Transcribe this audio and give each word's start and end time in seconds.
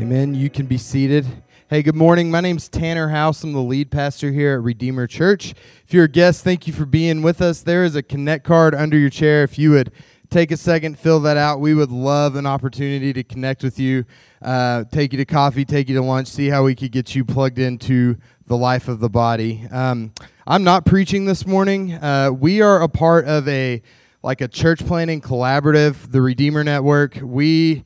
Amen. 0.00 0.34
You 0.34 0.48
can 0.48 0.64
be 0.64 0.78
seated. 0.78 1.26
Hey, 1.68 1.82
good 1.82 1.94
morning. 1.94 2.30
My 2.30 2.40
name's 2.40 2.70
Tanner 2.70 3.10
House. 3.10 3.44
I'm 3.44 3.52
the 3.52 3.60
lead 3.60 3.90
pastor 3.90 4.32
here 4.32 4.54
at 4.54 4.62
Redeemer 4.62 5.06
Church. 5.06 5.52
If 5.84 5.92
you're 5.92 6.04
a 6.04 6.08
guest, 6.08 6.42
thank 6.42 6.66
you 6.66 6.72
for 6.72 6.86
being 6.86 7.20
with 7.20 7.42
us. 7.42 7.60
There 7.60 7.84
is 7.84 7.94
a 7.96 8.02
connect 8.02 8.44
card 8.44 8.74
under 8.74 8.96
your 8.96 9.10
chair. 9.10 9.42
If 9.42 9.58
you 9.58 9.72
would 9.72 9.92
take 10.30 10.52
a 10.52 10.56
second, 10.56 10.98
fill 10.98 11.20
that 11.20 11.36
out. 11.36 11.60
We 11.60 11.74
would 11.74 11.90
love 11.90 12.34
an 12.36 12.46
opportunity 12.46 13.12
to 13.12 13.22
connect 13.22 13.62
with 13.62 13.78
you, 13.78 14.06
uh, 14.40 14.84
take 14.90 15.12
you 15.12 15.18
to 15.18 15.26
coffee, 15.26 15.66
take 15.66 15.90
you 15.90 15.96
to 15.96 16.02
lunch, 16.02 16.28
see 16.28 16.48
how 16.48 16.64
we 16.64 16.74
could 16.74 16.92
get 16.92 17.14
you 17.14 17.22
plugged 17.22 17.58
into 17.58 18.16
the 18.46 18.56
life 18.56 18.88
of 18.88 19.00
the 19.00 19.10
body. 19.10 19.68
Um, 19.70 20.14
I'm 20.46 20.64
not 20.64 20.86
preaching 20.86 21.26
this 21.26 21.46
morning. 21.46 21.92
Uh, 21.92 22.30
we 22.32 22.62
are 22.62 22.80
a 22.80 22.88
part 22.88 23.26
of 23.26 23.46
a 23.46 23.82
like 24.22 24.40
a 24.40 24.48
church 24.48 24.86
planting 24.86 25.20
collaborative, 25.20 26.10
the 26.10 26.22
Redeemer 26.22 26.64
Network. 26.64 27.18
We 27.22 27.84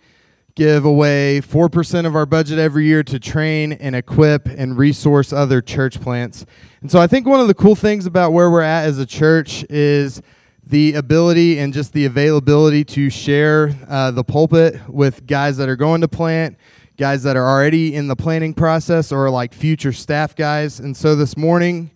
give 0.54 0.84
away 0.84 1.40
4% 1.40 2.06
of 2.06 2.14
our 2.14 2.26
budget 2.26 2.58
every 2.58 2.86
year 2.86 3.02
to 3.02 3.18
train 3.18 3.72
and 3.72 3.96
equip 3.96 4.46
and 4.46 4.78
resource 4.78 5.32
other 5.32 5.60
church 5.60 6.00
plants. 6.00 6.46
And 6.80 6.90
so 6.90 7.00
I 7.00 7.08
think 7.08 7.26
one 7.26 7.40
of 7.40 7.48
the 7.48 7.54
cool 7.54 7.74
things 7.74 8.06
about 8.06 8.32
where 8.32 8.50
we're 8.50 8.62
at 8.62 8.84
as 8.84 8.98
a 8.98 9.06
church 9.06 9.64
is 9.68 10.22
the 10.66 10.94
ability 10.94 11.58
and 11.58 11.72
just 11.72 11.92
the 11.92 12.04
availability 12.04 12.84
to 12.84 13.10
share 13.10 13.74
uh, 13.88 14.12
the 14.12 14.22
pulpit 14.22 14.88
with 14.88 15.26
guys 15.26 15.56
that 15.56 15.68
are 15.68 15.76
going 15.76 16.00
to 16.02 16.08
plant, 16.08 16.56
guys 16.96 17.24
that 17.24 17.36
are 17.36 17.48
already 17.48 17.94
in 17.94 18.06
the 18.06 18.16
planning 18.16 18.54
process, 18.54 19.10
or 19.10 19.28
like 19.30 19.52
future 19.52 19.92
staff 19.92 20.36
guys. 20.36 20.78
And 20.78 20.96
so 20.96 21.16
this 21.16 21.36
morning, 21.36 21.90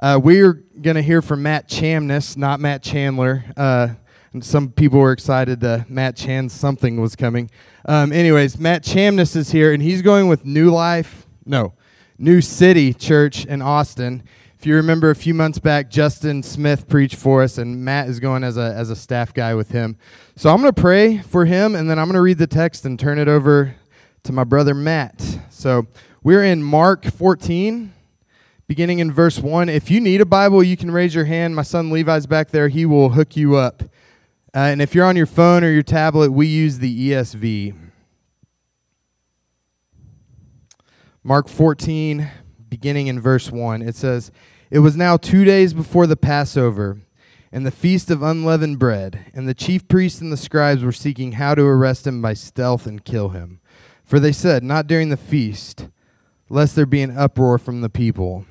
uh, 0.00 0.20
we're 0.22 0.52
going 0.80 0.96
to 0.96 1.02
hear 1.02 1.20
from 1.20 1.42
Matt 1.42 1.68
Chamness, 1.68 2.36
not 2.36 2.60
Matt 2.60 2.82
Chandler. 2.82 3.44
Uh, 3.56 3.88
and 4.34 4.44
some 4.44 4.68
people 4.68 4.98
were 4.98 5.12
excited 5.12 5.60
that 5.60 5.88
Matt 5.88 6.16
Chan 6.16 6.48
something 6.48 7.00
was 7.00 7.14
coming. 7.14 7.48
Um, 7.86 8.12
anyways, 8.12 8.58
Matt 8.58 8.82
Chamness 8.82 9.36
is 9.36 9.52
here, 9.52 9.72
and 9.72 9.80
he's 9.80 10.02
going 10.02 10.26
with 10.26 10.44
New 10.44 10.72
Life, 10.72 11.28
no, 11.46 11.72
New 12.18 12.40
City 12.40 12.92
Church 12.92 13.46
in 13.46 13.62
Austin. 13.62 14.24
If 14.58 14.66
you 14.66 14.74
remember 14.74 15.10
a 15.10 15.14
few 15.14 15.34
months 15.34 15.60
back, 15.60 15.88
Justin 15.88 16.42
Smith 16.42 16.88
preached 16.88 17.14
for 17.14 17.44
us, 17.44 17.58
and 17.58 17.84
Matt 17.84 18.08
is 18.08 18.18
going 18.18 18.42
as 18.42 18.56
a, 18.56 18.74
as 18.74 18.90
a 18.90 18.96
staff 18.96 19.32
guy 19.32 19.54
with 19.54 19.70
him. 19.70 19.96
So 20.34 20.50
I'm 20.50 20.60
going 20.60 20.74
to 20.74 20.82
pray 20.82 21.18
for 21.18 21.44
him, 21.44 21.76
and 21.76 21.88
then 21.88 22.00
I'm 22.00 22.06
going 22.06 22.14
to 22.14 22.20
read 22.20 22.38
the 22.38 22.48
text 22.48 22.84
and 22.84 22.98
turn 22.98 23.20
it 23.20 23.28
over 23.28 23.76
to 24.24 24.32
my 24.32 24.42
brother 24.42 24.74
Matt. 24.74 25.22
So 25.48 25.86
we're 26.24 26.42
in 26.42 26.60
Mark 26.60 27.04
14, 27.04 27.92
beginning 28.66 28.98
in 28.98 29.12
verse 29.12 29.38
1. 29.38 29.68
If 29.68 29.92
you 29.92 30.00
need 30.00 30.20
a 30.20 30.26
Bible, 30.26 30.60
you 30.64 30.76
can 30.76 30.90
raise 30.90 31.14
your 31.14 31.26
hand. 31.26 31.54
My 31.54 31.62
son 31.62 31.90
Levi's 31.90 32.26
back 32.26 32.50
there, 32.50 32.66
he 32.66 32.84
will 32.84 33.10
hook 33.10 33.36
you 33.36 33.54
up. 33.54 33.84
Uh, 34.54 34.68
and 34.70 34.80
if 34.80 34.94
you're 34.94 35.04
on 35.04 35.16
your 35.16 35.26
phone 35.26 35.64
or 35.64 35.70
your 35.70 35.82
tablet, 35.82 36.30
we 36.30 36.46
use 36.46 36.78
the 36.78 37.10
ESV. 37.10 37.74
Mark 41.24 41.48
14, 41.48 42.30
beginning 42.68 43.08
in 43.08 43.20
verse 43.20 43.50
1, 43.50 43.82
it 43.82 43.96
says, 43.96 44.30
It 44.70 44.78
was 44.78 44.96
now 44.96 45.16
two 45.16 45.44
days 45.44 45.74
before 45.74 46.06
the 46.06 46.16
Passover 46.16 47.00
and 47.50 47.66
the 47.66 47.72
feast 47.72 48.12
of 48.12 48.22
unleavened 48.22 48.78
bread, 48.78 49.26
and 49.34 49.48
the 49.48 49.54
chief 49.54 49.88
priests 49.88 50.20
and 50.20 50.30
the 50.30 50.36
scribes 50.36 50.84
were 50.84 50.92
seeking 50.92 51.32
how 51.32 51.56
to 51.56 51.64
arrest 51.64 52.06
him 52.06 52.22
by 52.22 52.34
stealth 52.34 52.86
and 52.86 53.04
kill 53.04 53.30
him. 53.30 53.58
For 54.04 54.20
they 54.20 54.32
said, 54.32 54.62
Not 54.62 54.86
during 54.86 55.08
the 55.08 55.16
feast, 55.16 55.88
lest 56.48 56.76
there 56.76 56.86
be 56.86 57.02
an 57.02 57.16
uproar 57.16 57.58
from 57.58 57.80
the 57.80 57.90
people. 57.90 58.46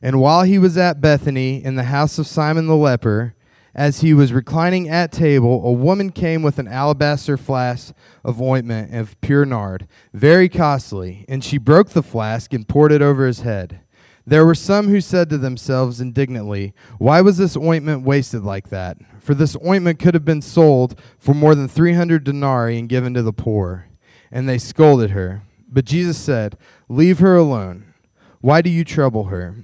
And 0.00 0.20
while 0.20 0.42
he 0.44 0.60
was 0.60 0.76
at 0.76 1.00
Bethany 1.00 1.64
in 1.64 1.74
the 1.74 1.84
house 1.84 2.20
of 2.20 2.28
Simon 2.28 2.68
the 2.68 2.76
leper, 2.76 3.34
as 3.74 4.00
he 4.00 4.12
was 4.12 4.32
reclining 4.32 4.88
at 4.88 5.12
table, 5.12 5.64
a 5.64 5.72
woman 5.72 6.10
came 6.10 6.42
with 6.42 6.58
an 6.58 6.68
alabaster 6.68 7.36
flask 7.36 7.94
of 8.24 8.40
ointment 8.40 8.94
of 8.94 9.20
pure 9.20 9.44
nard, 9.44 9.86
very 10.12 10.48
costly, 10.48 11.24
and 11.28 11.44
she 11.44 11.58
broke 11.58 11.90
the 11.90 12.02
flask 12.02 12.52
and 12.52 12.68
poured 12.68 12.92
it 12.92 13.02
over 13.02 13.26
his 13.26 13.40
head. 13.40 13.80
There 14.26 14.44
were 14.44 14.54
some 14.54 14.88
who 14.88 15.00
said 15.00 15.30
to 15.30 15.38
themselves 15.38 16.00
indignantly, 16.00 16.74
Why 16.98 17.20
was 17.20 17.38
this 17.38 17.56
ointment 17.56 18.04
wasted 18.04 18.42
like 18.42 18.68
that? 18.68 18.98
For 19.20 19.34
this 19.34 19.56
ointment 19.66 19.98
could 19.98 20.14
have 20.14 20.24
been 20.24 20.42
sold 20.42 21.00
for 21.18 21.34
more 21.34 21.54
than 21.54 21.68
300 21.68 22.24
denarii 22.24 22.78
and 22.78 22.88
given 22.88 23.14
to 23.14 23.22
the 23.22 23.32
poor. 23.32 23.88
And 24.30 24.48
they 24.48 24.58
scolded 24.58 25.10
her. 25.10 25.42
But 25.68 25.84
Jesus 25.84 26.18
said, 26.18 26.56
Leave 26.88 27.18
her 27.20 27.36
alone. 27.36 27.94
Why 28.40 28.62
do 28.62 28.70
you 28.70 28.84
trouble 28.84 29.24
her? 29.24 29.56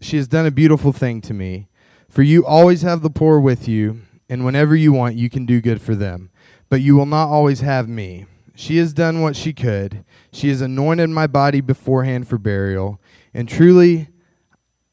She 0.00 0.16
has 0.16 0.28
done 0.28 0.46
a 0.46 0.50
beautiful 0.50 0.92
thing 0.92 1.20
to 1.22 1.34
me. 1.34 1.68
For 2.12 2.20
you 2.20 2.44
always 2.44 2.82
have 2.82 3.00
the 3.00 3.08
poor 3.08 3.40
with 3.40 3.66
you, 3.66 4.02
and 4.28 4.44
whenever 4.44 4.76
you 4.76 4.92
want, 4.92 5.16
you 5.16 5.30
can 5.30 5.46
do 5.46 5.62
good 5.62 5.80
for 5.80 5.94
them. 5.94 6.28
But 6.68 6.82
you 6.82 6.94
will 6.94 7.06
not 7.06 7.28
always 7.28 7.60
have 7.60 7.88
me. 7.88 8.26
She 8.54 8.76
has 8.76 8.92
done 8.92 9.22
what 9.22 9.34
she 9.34 9.54
could. 9.54 10.04
She 10.30 10.50
has 10.50 10.60
anointed 10.60 11.08
my 11.08 11.26
body 11.26 11.62
beforehand 11.62 12.28
for 12.28 12.36
burial. 12.36 13.00
And 13.32 13.48
truly, 13.48 14.08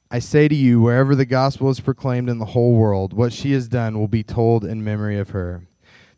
I 0.09 0.19
say 0.19 0.47
to 0.47 0.55
you, 0.55 0.79
wherever 0.79 1.13
the 1.13 1.25
gospel 1.25 1.69
is 1.69 1.81
proclaimed 1.81 2.29
in 2.29 2.39
the 2.39 2.45
whole 2.45 2.73
world, 2.73 3.11
what 3.11 3.33
she 3.33 3.51
has 3.51 3.67
done 3.67 3.99
will 3.99 4.07
be 4.07 4.23
told 4.23 4.63
in 4.63 4.81
memory 4.81 5.19
of 5.19 5.31
her. 5.31 5.67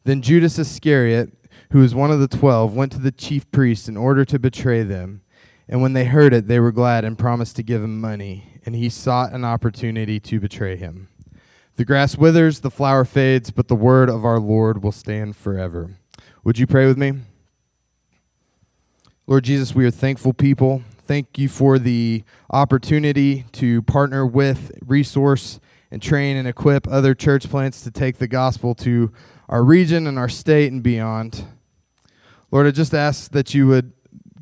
Then 0.04 0.22
Judas 0.22 0.60
Iscariot, 0.60 1.34
who 1.72 1.80
was 1.80 1.96
one 1.96 2.12
of 2.12 2.20
the 2.20 2.28
twelve, 2.28 2.76
went 2.76 2.92
to 2.92 3.00
the 3.00 3.12
chief 3.12 3.50
priests 3.50 3.88
in 3.88 3.98
order 3.98 4.24
to 4.26 4.38
betray 4.38 4.84
them. 4.84 5.24
And 5.68 5.82
when 5.82 5.94
they 5.94 6.06
heard 6.06 6.32
it, 6.32 6.48
they 6.48 6.60
were 6.60 6.72
glad 6.72 7.04
and 7.06 7.18
promised 7.18 7.56
to 7.56 7.64
give 7.64 7.82
him 7.82 8.00
money 8.00 8.51
and 8.66 8.76
he 8.76 8.90
sought 8.90 9.34
an 9.34 9.44
opportunity 9.44 10.20
to 10.20 10.40
betray 10.40 10.76
him. 10.76 11.08
The 11.76 11.86
grass 11.86 12.18
withers, 12.18 12.60
the 12.60 12.70
flower 12.72 13.06
fades, 13.06 13.50
but 13.50 13.68
the 13.68 13.76
word 13.76 14.10
of 14.10 14.26
our 14.26 14.40
Lord 14.40 14.84
will 14.84 14.92
stand 14.92 15.36
forever. 15.36 15.92
Would 16.44 16.60
you 16.60 16.68
pray 16.68 16.86
with 16.86 16.98
me? 16.98 17.14
Lord 19.26 19.46
Jesus, 19.46 19.74
we 19.74 19.86
are 19.86 19.92
thankful 19.92 20.34
people. 20.34 20.84
Thank 21.08 21.38
you 21.38 21.50
for 21.50 21.80
the 21.80 22.24
opportunity 22.50 23.46
to 23.54 23.82
partner 23.84 24.26
with, 24.26 24.72
resource, 24.86 25.60
and 25.90 26.02
train 26.02 26.38
and 26.38 26.48
equip 26.48 26.88
other 26.88 27.14
church 27.14 27.50
plants 27.50 27.82
to 27.82 27.92
take 27.92 28.18
the 28.18 28.28
gospel 28.28 28.76
to 28.76 29.12
our 29.50 29.64
region 29.64 30.08
and 30.08 30.18
our 30.18 30.30
state 30.30 30.72
and 30.72 30.82
beyond. 30.82 31.46
Lord, 32.50 32.68
I 32.68 32.72
just 32.72 32.94
ask 32.94 33.32
that 33.32 33.54
you 33.54 33.68
would 33.68 33.94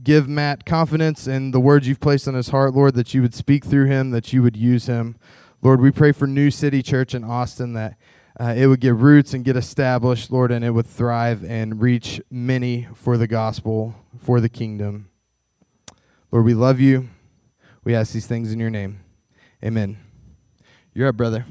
give 0.09 0.27
Matt 0.27 0.65
confidence 0.65 1.27
in 1.27 1.51
the 1.51 1.59
words 1.59 1.87
you've 1.87 1.99
placed 1.99 2.27
on 2.27 2.33
his 2.33 2.49
heart, 2.49 2.73
Lord, 2.73 2.95
that 2.95 3.13
you 3.13 3.21
would 3.21 3.35
speak 3.35 3.63
through 3.63 3.85
him, 3.85 4.09
that 4.09 4.33
you 4.33 4.41
would 4.41 4.57
use 4.57 4.87
him. 4.87 5.15
Lord, 5.61 5.79
we 5.79 5.91
pray 5.91 6.13
for 6.13 6.25
New 6.25 6.49
City 6.49 6.81
Church 6.81 7.13
in 7.13 7.23
Austin 7.23 7.73
that 7.73 7.95
uh, 8.39 8.55
it 8.57 8.65
would 8.65 8.79
get 8.79 8.95
roots 8.95 9.35
and 9.35 9.45
get 9.45 9.55
established, 9.55 10.31
Lord, 10.31 10.51
and 10.51 10.65
it 10.65 10.71
would 10.71 10.87
thrive 10.87 11.43
and 11.43 11.79
reach 11.79 12.19
many 12.31 12.87
for 12.95 13.17
the 13.17 13.27
gospel, 13.27 13.93
for 14.17 14.41
the 14.41 14.49
kingdom. 14.49 15.09
Lord, 16.31 16.43
we 16.43 16.55
love 16.55 16.79
you. 16.79 17.09
We 17.83 17.93
ask 17.93 18.11
these 18.11 18.25
things 18.25 18.51
in 18.51 18.59
your 18.59 18.71
name. 18.71 19.01
Amen. 19.63 19.99
You're 20.95 21.09
up, 21.09 21.17
brother. 21.17 21.45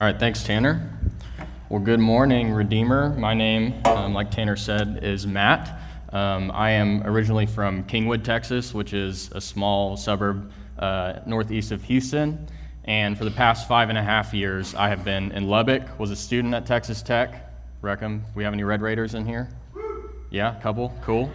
All 0.00 0.08
right, 0.08 0.18
thanks, 0.18 0.42
Tanner. 0.42 0.98
Well, 1.68 1.82
good 1.82 2.00
morning, 2.00 2.50
Redeemer. 2.52 3.10
My 3.10 3.34
name, 3.34 3.74
um, 3.84 4.14
like 4.14 4.30
Tanner 4.30 4.56
said, 4.56 5.00
is 5.02 5.26
Matt. 5.26 5.78
Um, 6.12 6.50
I 6.52 6.72
am 6.72 7.02
originally 7.06 7.46
from 7.46 7.84
Kingwood, 7.84 8.22
Texas, 8.22 8.74
which 8.74 8.92
is 8.92 9.30
a 9.32 9.40
small 9.40 9.96
suburb 9.96 10.52
uh, 10.78 11.20
northeast 11.24 11.72
of 11.72 11.82
Houston. 11.84 12.46
And 12.84 13.16
for 13.16 13.24
the 13.24 13.30
past 13.30 13.66
five 13.66 13.88
and 13.88 13.96
a 13.96 14.02
half 14.02 14.34
years, 14.34 14.74
I 14.74 14.88
have 14.88 15.04
been 15.04 15.32
in 15.32 15.48
Lubbock, 15.48 15.98
was 15.98 16.10
a 16.10 16.16
student 16.16 16.52
at 16.52 16.66
Texas 16.66 17.00
Tech. 17.00 17.50
Reckon 17.80 18.22
we 18.34 18.44
have 18.44 18.52
any 18.52 18.64
Red 18.64 18.82
Raiders 18.82 19.14
in 19.14 19.24
here? 19.24 19.48
Yeah, 20.30 20.56
a 20.56 20.60
couple. 20.60 20.92
Cool. 21.02 21.30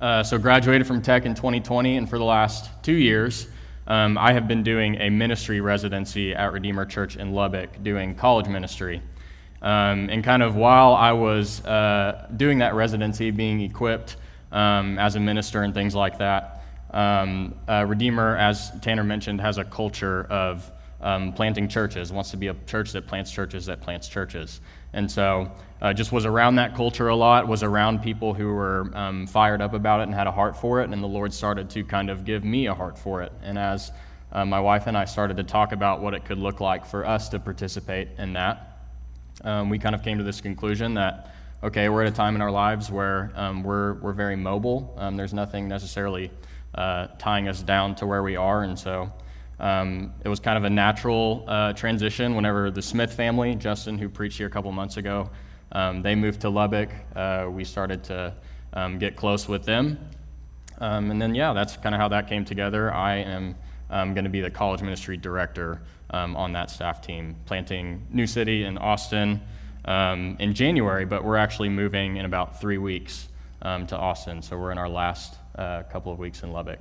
Uh, 0.00 0.22
so 0.22 0.38
graduated 0.38 0.86
from 0.86 1.02
Tech 1.02 1.24
in 1.24 1.34
2020, 1.34 1.96
and 1.96 2.08
for 2.08 2.18
the 2.18 2.24
last 2.24 2.70
two 2.82 2.92
years, 2.92 3.48
um, 3.86 4.16
I 4.18 4.32
have 4.32 4.46
been 4.46 4.62
doing 4.62 4.96
a 4.96 5.10
ministry 5.10 5.60
residency 5.60 6.34
at 6.34 6.52
Redeemer 6.52 6.84
Church 6.84 7.16
in 7.16 7.32
Lubbock, 7.32 7.82
doing 7.82 8.14
college 8.14 8.46
ministry. 8.46 9.02
Um, 9.64 10.10
and 10.10 10.22
kind 10.22 10.42
of 10.42 10.56
while 10.56 10.92
I 10.92 11.12
was 11.12 11.64
uh, 11.64 12.28
doing 12.36 12.58
that 12.58 12.74
residency, 12.74 13.30
being 13.30 13.62
equipped 13.62 14.16
um, 14.52 14.98
as 14.98 15.16
a 15.16 15.20
minister 15.20 15.62
and 15.62 15.72
things 15.72 15.94
like 15.94 16.18
that, 16.18 16.62
um, 16.90 17.54
uh, 17.66 17.86
Redeemer, 17.88 18.36
as 18.36 18.70
Tanner 18.82 19.02
mentioned, 19.02 19.40
has 19.40 19.56
a 19.56 19.64
culture 19.64 20.24
of 20.30 20.70
um, 21.00 21.32
planting 21.32 21.66
churches, 21.66 22.12
wants 22.12 22.30
to 22.32 22.36
be 22.36 22.48
a 22.48 22.56
church 22.66 22.92
that 22.92 23.06
plants 23.06 23.30
churches, 23.30 23.64
that 23.66 23.80
plants 23.80 24.06
churches. 24.06 24.60
And 24.92 25.10
so 25.10 25.50
uh, 25.80 25.94
just 25.94 26.12
was 26.12 26.26
around 26.26 26.56
that 26.56 26.74
culture 26.74 27.08
a 27.08 27.16
lot, 27.16 27.48
was 27.48 27.62
around 27.62 28.02
people 28.02 28.34
who 28.34 28.48
were 28.48 28.90
um, 28.94 29.26
fired 29.26 29.62
up 29.62 29.72
about 29.72 30.00
it 30.00 30.04
and 30.04 30.14
had 30.14 30.26
a 30.26 30.32
heart 30.32 30.56
for 30.58 30.82
it. 30.82 30.90
And 30.90 31.02
the 31.02 31.08
Lord 31.08 31.32
started 31.32 31.70
to 31.70 31.84
kind 31.84 32.10
of 32.10 32.26
give 32.26 32.44
me 32.44 32.66
a 32.66 32.74
heart 32.74 32.98
for 32.98 33.22
it. 33.22 33.32
And 33.42 33.58
as 33.58 33.92
uh, 34.30 34.44
my 34.44 34.60
wife 34.60 34.86
and 34.86 34.96
I 34.96 35.06
started 35.06 35.38
to 35.38 35.42
talk 35.44 35.72
about 35.72 36.02
what 36.02 36.12
it 36.12 36.26
could 36.26 36.38
look 36.38 36.60
like 36.60 36.84
for 36.84 37.06
us 37.06 37.30
to 37.30 37.38
participate 37.38 38.08
in 38.18 38.34
that, 38.34 38.73
um, 39.42 39.68
we 39.68 39.78
kind 39.78 39.94
of 39.94 40.02
came 40.02 40.18
to 40.18 40.24
this 40.24 40.40
conclusion 40.40 40.94
that, 40.94 41.34
okay, 41.62 41.88
we're 41.88 42.02
at 42.02 42.08
a 42.08 42.14
time 42.14 42.34
in 42.34 42.42
our 42.42 42.50
lives 42.50 42.90
where 42.90 43.32
um, 43.34 43.62
we're, 43.62 43.94
we're 43.94 44.12
very 44.12 44.36
mobile. 44.36 44.94
Um, 44.96 45.16
there's 45.16 45.34
nothing 45.34 45.68
necessarily 45.68 46.30
uh, 46.74 47.08
tying 47.18 47.48
us 47.48 47.62
down 47.62 47.94
to 47.96 48.06
where 48.06 48.22
we 48.22 48.36
are. 48.36 48.62
And 48.62 48.78
so 48.78 49.12
um, 49.58 50.12
it 50.24 50.28
was 50.28 50.40
kind 50.40 50.58
of 50.58 50.64
a 50.64 50.70
natural 50.70 51.44
uh, 51.46 51.72
transition 51.72 52.34
whenever 52.34 52.70
the 52.70 52.82
Smith 52.82 53.12
family, 53.12 53.54
Justin, 53.54 53.98
who 53.98 54.08
preached 54.08 54.38
here 54.38 54.46
a 54.46 54.50
couple 54.50 54.70
months 54.72 54.96
ago, 54.96 55.30
um, 55.72 56.02
they 56.02 56.14
moved 56.14 56.40
to 56.42 56.50
Lubbock. 56.50 56.90
Uh, 57.16 57.48
we 57.50 57.64
started 57.64 58.04
to 58.04 58.34
um, 58.72 58.98
get 58.98 59.16
close 59.16 59.48
with 59.48 59.64
them. 59.64 59.98
Um, 60.78 61.10
and 61.10 61.20
then, 61.20 61.34
yeah, 61.34 61.52
that's 61.52 61.76
kind 61.76 61.94
of 61.94 62.00
how 62.00 62.08
that 62.08 62.28
came 62.28 62.44
together. 62.44 62.92
I 62.92 63.16
am 63.16 63.54
um, 63.90 64.14
going 64.14 64.24
to 64.24 64.30
be 64.30 64.40
the 64.40 64.50
college 64.50 64.82
ministry 64.82 65.16
director 65.16 65.80
um, 66.10 66.36
on 66.36 66.52
that 66.52 66.70
staff 66.70 67.00
team, 67.00 67.36
planting 67.46 68.06
New 68.10 68.26
City 68.26 68.64
in 68.64 68.78
Austin 68.78 69.40
um, 69.84 70.36
in 70.38 70.54
January, 70.54 71.04
but 71.04 71.24
we're 71.24 71.36
actually 71.36 71.68
moving 71.68 72.16
in 72.16 72.24
about 72.24 72.60
three 72.60 72.78
weeks 72.78 73.28
um, 73.62 73.86
to 73.86 73.96
Austin. 73.96 74.42
So 74.42 74.58
we're 74.58 74.72
in 74.72 74.78
our 74.78 74.88
last 74.88 75.36
uh, 75.56 75.82
couple 75.84 76.12
of 76.12 76.18
weeks 76.18 76.42
in 76.42 76.52
Lubbock. 76.52 76.80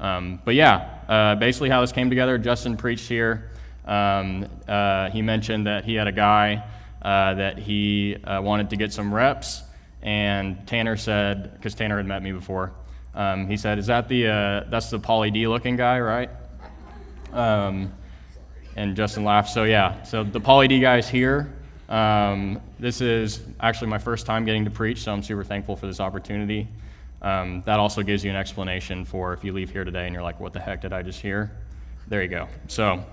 Um, 0.00 0.40
but 0.44 0.54
yeah, 0.54 0.98
uh, 1.08 1.34
basically 1.36 1.70
how 1.70 1.80
this 1.80 1.92
came 1.92 2.08
together, 2.08 2.38
Justin 2.38 2.76
preached 2.76 3.08
here. 3.08 3.50
Um, 3.84 4.46
uh, 4.68 5.10
he 5.10 5.22
mentioned 5.22 5.66
that 5.66 5.84
he 5.84 5.94
had 5.94 6.06
a 6.06 6.12
guy 6.12 6.64
uh, 7.02 7.34
that 7.34 7.58
he 7.58 8.16
uh, 8.24 8.40
wanted 8.40 8.70
to 8.70 8.76
get 8.76 8.92
some 8.92 9.12
reps, 9.12 9.62
and 10.02 10.66
Tanner 10.66 10.96
said, 10.96 11.54
because 11.54 11.74
Tanner 11.74 11.96
had 11.96 12.06
met 12.06 12.22
me 12.22 12.32
before, 12.32 12.72
um, 13.14 13.48
he 13.48 13.56
said, 13.56 13.78
"Is 13.78 13.86
that 13.88 14.08
the 14.08 14.28
uh, 14.28 14.64
that's 14.70 14.90
the 14.90 14.98
Pauly 14.98 15.32
D 15.32 15.46
looking 15.46 15.76
guy, 15.76 16.00
right?" 16.00 16.30
Um, 17.32 17.92
and 18.76 18.96
Justin 18.96 19.24
laughed. 19.24 19.50
So 19.50 19.64
yeah, 19.64 20.02
so 20.02 20.24
the 20.24 20.40
Pauly 20.40 20.68
D 20.68 20.80
guy 20.80 20.98
is 20.98 21.08
here. 21.08 21.52
Um, 21.88 22.60
this 22.78 23.00
is 23.00 23.42
actually 23.60 23.88
my 23.88 23.98
first 23.98 24.24
time 24.24 24.44
getting 24.44 24.64
to 24.64 24.70
preach, 24.70 25.02
so 25.02 25.12
I'm 25.12 25.22
super 25.22 25.44
thankful 25.44 25.76
for 25.76 25.86
this 25.86 26.00
opportunity. 26.00 26.68
Um, 27.20 27.62
that 27.66 27.78
also 27.78 28.02
gives 28.02 28.24
you 28.24 28.30
an 28.30 28.36
explanation 28.36 29.04
for 29.04 29.32
if 29.32 29.44
you 29.44 29.52
leave 29.52 29.70
here 29.70 29.84
today 29.84 30.06
and 30.06 30.14
you're 30.14 30.22
like, 30.22 30.40
what 30.40 30.52
the 30.52 30.60
heck 30.60 30.80
did 30.80 30.92
I 30.92 31.02
just 31.02 31.20
hear? 31.20 31.52
There 32.08 32.22
you 32.22 32.28
go. 32.28 32.48
So 32.66 33.04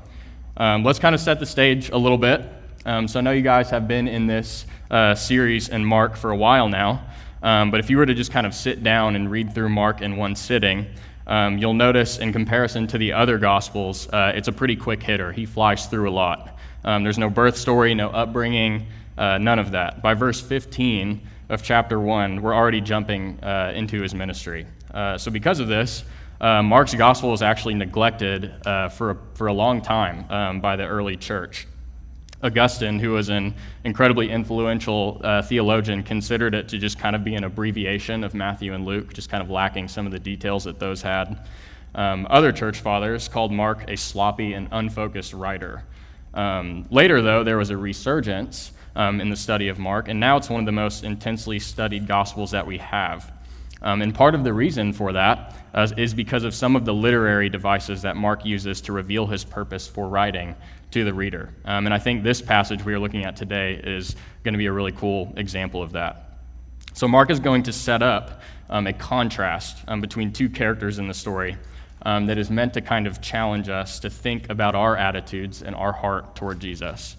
um, 0.57 0.83
let's 0.83 0.97
kind 0.97 1.13
of 1.13 1.21
set 1.21 1.39
the 1.39 1.45
stage 1.45 1.89
a 1.89 1.97
little 1.97 2.17
bit. 2.17 2.47
Um, 2.85 3.07
so 3.07 3.19
I 3.19 3.21
know 3.21 3.31
you 3.31 3.41
guys 3.41 3.69
have 3.69 3.87
been 3.87 4.07
in 4.07 4.25
this 4.25 4.65
uh, 4.89 5.13
series 5.13 5.69
in 5.69 5.83
Mark 5.83 6.15
for 6.15 6.31
a 6.31 6.35
while 6.35 6.69
now, 6.69 7.05
um, 7.43 7.71
but 7.71 7.79
if 7.79 7.89
you 7.89 7.97
were 7.97 8.05
to 8.05 8.13
just 8.13 8.31
kind 8.31 8.47
of 8.47 8.55
sit 8.55 8.81
down 8.83 9.15
and 9.15 9.29
read 9.29 9.53
through 9.53 9.69
Mark 9.69 10.01
in 10.01 10.15
one 10.15 10.35
sitting, 10.35 10.87
um, 11.29 11.57
you'll 11.57 11.73
notice 11.73 12.17
in 12.17 12.33
comparison 12.33 12.87
to 12.87 12.97
the 12.97 13.13
other 13.13 13.37
Gospels, 13.37 14.09
uh, 14.09 14.33
it's 14.35 14.49
a 14.49 14.51
pretty 14.51 14.75
quick 14.75 15.01
hitter. 15.01 15.31
He 15.31 15.45
flies 15.45 15.85
through 15.85 16.09
a 16.09 16.11
lot. 16.11 16.57
Um, 16.83 17.03
there's 17.03 17.17
no 17.17 17.29
birth 17.29 17.55
story, 17.55 17.95
no 17.95 18.09
upbringing, 18.09 18.87
uh, 19.17 19.37
none 19.37 19.59
of 19.59 19.71
that. 19.71 20.01
By 20.01 20.13
verse 20.13 20.41
15, 20.41 21.21
of 21.49 21.63
chapter 21.63 21.99
1, 21.99 22.41
we're 22.41 22.53
already 22.53 22.79
jumping 22.79 23.39
uh, 23.43 23.73
into 23.75 24.01
his 24.01 24.13
ministry. 24.13 24.67
Uh, 24.93 25.17
so, 25.17 25.31
because 25.31 25.59
of 25.59 25.67
this, 25.67 26.03
uh, 26.39 26.61
Mark's 26.63 26.93
gospel 26.93 27.31
was 27.31 27.41
actually 27.41 27.73
neglected 27.73 28.53
uh, 28.65 28.87
for, 28.89 29.11
a, 29.11 29.17
for 29.33 29.47
a 29.47 29.53
long 29.53 29.81
time 29.81 30.25
um, 30.31 30.61
by 30.61 30.75
the 30.75 30.85
early 30.85 31.17
church. 31.17 31.67
Augustine, 32.41 32.99
who 32.99 33.11
was 33.11 33.29
an 33.29 33.53
incredibly 33.83 34.29
influential 34.29 35.19
uh, 35.23 35.41
theologian, 35.41 36.03
considered 36.03 36.55
it 36.55 36.69
to 36.69 36.77
just 36.77 36.97
kind 36.97 37.15
of 37.15 37.23
be 37.23 37.35
an 37.35 37.43
abbreviation 37.43 38.23
of 38.23 38.33
Matthew 38.33 38.73
and 38.73 38.85
Luke, 38.85 39.13
just 39.13 39.29
kind 39.29 39.43
of 39.43 39.49
lacking 39.49 39.87
some 39.89 40.05
of 40.05 40.11
the 40.11 40.19
details 40.19 40.63
that 40.63 40.79
those 40.79 41.01
had. 41.01 41.45
Um, 41.95 42.27
other 42.29 42.51
church 42.51 42.79
fathers 42.79 43.27
called 43.27 43.51
Mark 43.51 43.89
a 43.89 43.97
sloppy 43.97 44.53
and 44.53 44.69
unfocused 44.71 45.33
writer. 45.33 45.83
Um, 46.33 46.85
later, 46.91 47.21
though, 47.21 47.43
there 47.43 47.57
was 47.57 47.71
a 47.71 47.77
resurgence 47.77 48.71
um, 48.95 49.19
in 49.19 49.29
the 49.29 49.35
study 49.35 49.67
of 49.67 49.79
Mark, 49.79 50.07
and 50.07 50.19
now 50.19 50.37
it's 50.37 50.49
one 50.49 50.61
of 50.61 50.65
the 50.65 50.71
most 50.71 51.03
intensely 51.03 51.59
studied 51.59 52.07
Gospels 52.07 52.51
that 52.51 52.65
we 52.65 52.77
have. 52.77 53.31
Um, 53.81 54.01
and 54.01 54.13
part 54.13 54.35
of 54.35 54.43
the 54.43 54.53
reason 54.53 54.93
for 54.93 55.13
that 55.13 55.55
uh, 55.73 55.87
is 55.97 56.13
because 56.13 56.43
of 56.43 56.53
some 56.53 56.75
of 56.75 56.85
the 56.85 56.93
literary 56.93 57.49
devices 57.49 58.01
that 58.01 58.15
Mark 58.15 58.45
uses 58.45 58.81
to 58.81 58.91
reveal 58.91 59.25
his 59.25 59.43
purpose 59.43 59.87
for 59.87 60.07
writing 60.07 60.55
to 60.91 61.03
the 61.03 61.13
reader. 61.13 61.53
Um, 61.65 61.85
and 61.85 61.93
I 61.93 61.99
think 61.99 62.23
this 62.23 62.41
passage 62.41 62.83
we 62.83 62.93
are 62.93 62.99
looking 62.99 63.25
at 63.25 63.35
today 63.35 63.75
is 63.83 64.15
going 64.43 64.53
to 64.53 64.57
be 64.57 64.65
a 64.65 64.71
really 64.71 64.91
cool 64.91 65.33
example 65.37 65.83
of 65.83 65.91
that. 65.93 66.39
So, 66.93 67.07
Mark 67.07 67.29
is 67.29 67.39
going 67.39 67.63
to 67.63 67.73
set 67.73 68.01
up 68.01 68.41
um, 68.69 68.87
a 68.87 68.93
contrast 68.93 69.83
um, 69.87 70.01
between 70.01 70.33
two 70.33 70.49
characters 70.49 70.99
in 70.99 71.07
the 71.07 71.13
story 71.13 71.57
um, 72.03 72.25
that 72.27 72.37
is 72.37 72.49
meant 72.49 72.73
to 72.73 72.81
kind 72.81 73.07
of 73.07 73.21
challenge 73.21 73.69
us 73.69 73.99
to 73.99 74.09
think 74.09 74.49
about 74.49 74.75
our 74.75 74.95
attitudes 74.95 75.61
and 75.61 75.75
our 75.75 75.91
heart 75.91 76.35
toward 76.35 76.59
Jesus. 76.59 77.15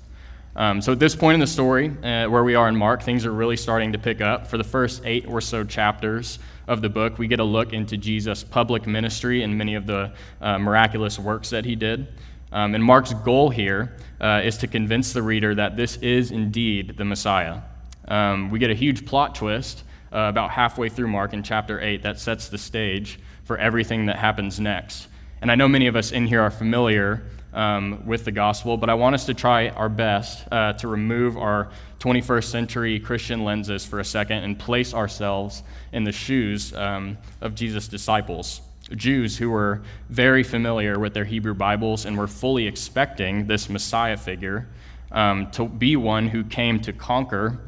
Um, 0.56 0.82
so 0.82 0.92
at 0.92 0.98
this 0.98 1.14
point 1.14 1.34
in 1.34 1.40
the 1.40 1.46
story, 1.46 1.88
uh, 2.02 2.28
where 2.28 2.42
we 2.42 2.56
are 2.56 2.68
in 2.68 2.74
Mark, 2.74 3.02
things 3.02 3.24
are 3.24 3.32
really 3.32 3.56
starting 3.56 3.92
to 3.92 3.98
pick 3.98 4.20
up. 4.20 4.46
For 4.48 4.58
the 4.58 4.64
first 4.64 5.02
eight 5.04 5.26
or 5.28 5.40
so 5.40 5.62
chapters 5.62 6.40
of 6.66 6.82
the 6.82 6.88
book, 6.88 7.18
we 7.18 7.28
get 7.28 7.38
a 7.38 7.44
look 7.44 7.72
into 7.72 7.96
Jesus' 7.96 8.42
public 8.42 8.86
ministry 8.86 9.42
and 9.42 9.56
many 9.56 9.76
of 9.76 9.86
the 9.86 10.12
uh, 10.40 10.58
miraculous 10.58 11.18
works 11.18 11.50
that 11.50 11.64
he 11.64 11.76
did. 11.76 12.08
Um, 12.52 12.74
and 12.74 12.82
Mark's 12.82 13.14
goal 13.14 13.50
here 13.50 13.96
uh, 14.20 14.42
is 14.44 14.58
to 14.58 14.66
convince 14.66 15.12
the 15.12 15.22
reader 15.22 15.54
that 15.54 15.76
this 15.76 15.96
is 15.98 16.30
indeed 16.30 16.96
the 16.96 17.04
Messiah. 17.04 17.60
Um, 18.08 18.50
we 18.50 18.58
get 18.58 18.70
a 18.70 18.74
huge 18.74 19.06
plot 19.06 19.34
twist 19.34 19.84
uh, 20.12 20.18
about 20.18 20.50
halfway 20.50 20.88
through 20.88 21.08
Mark 21.08 21.32
in 21.32 21.42
chapter 21.42 21.80
8 21.80 22.02
that 22.02 22.18
sets 22.18 22.48
the 22.48 22.58
stage 22.58 23.20
for 23.44 23.56
everything 23.56 24.06
that 24.06 24.16
happens 24.16 24.58
next. 24.58 25.06
And 25.40 25.50
I 25.50 25.54
know 25.54 25.68
many 25.68 25.86
of 25.86 25.96
us 25.96 26.12
in 26.12 26.26
here 26.26 26.42
are 26.42 26.50
familiar 26.50 27.22
um, 27.52 28.04
with 28.06 28.24
the 28.24 28.32
gospel, 28.32 28.76
but 28.76 28.90
I 28.90 28.94
want 28.94 29.14
us 29.14 29.26
to 29.26 29.34
try 29.34 29.68
our 29.68 29.88
best 29.88 30.46
uh, 30.52 30.72
to 30.74 30.88
remove 30.88 31.36
our 31.36 31.70
21st 32.00 32.44
century 32.44 33.00
Christian 33.00 33.44
lenses 33.44 33.84
for 33.84 34.00
a 34.00 34.04
second 34.04 34.44
and 34.44 34.58
place 34.58 34.94
ourselves 34.94 35.62
in 35.92 36.04
the 36.04 36.12
shoes 36.12 36.74
um, 36.74 37.18
of 37.40 37.54
Jesus' 37.54 37.88
disciples. 37.88 38.60
Jews 38.94 39.36
who 39.36 39.50
were 39.50 39.82
very 40.08 40.42
familiar 40.42 40.98
with 40.98 41.14
their 41.14 41.24
Hebrew 41.24 41.54
Bibles 41.54 42.04
and 42.04 42.18
were 42.18 42.26
fully 42.26 42.66
expecting 42.66 43.46
this 43.46 43.68
Messiah 43.68 44.16
figure 44.16 44.68
um, 45.12 45.50
to 45.52 45.66
be 45.66 45.96
one 45.96 46.28
who 46.28 46.44
came 46.44 46.80
to 46.80 46.92
conquer 46.92 47.58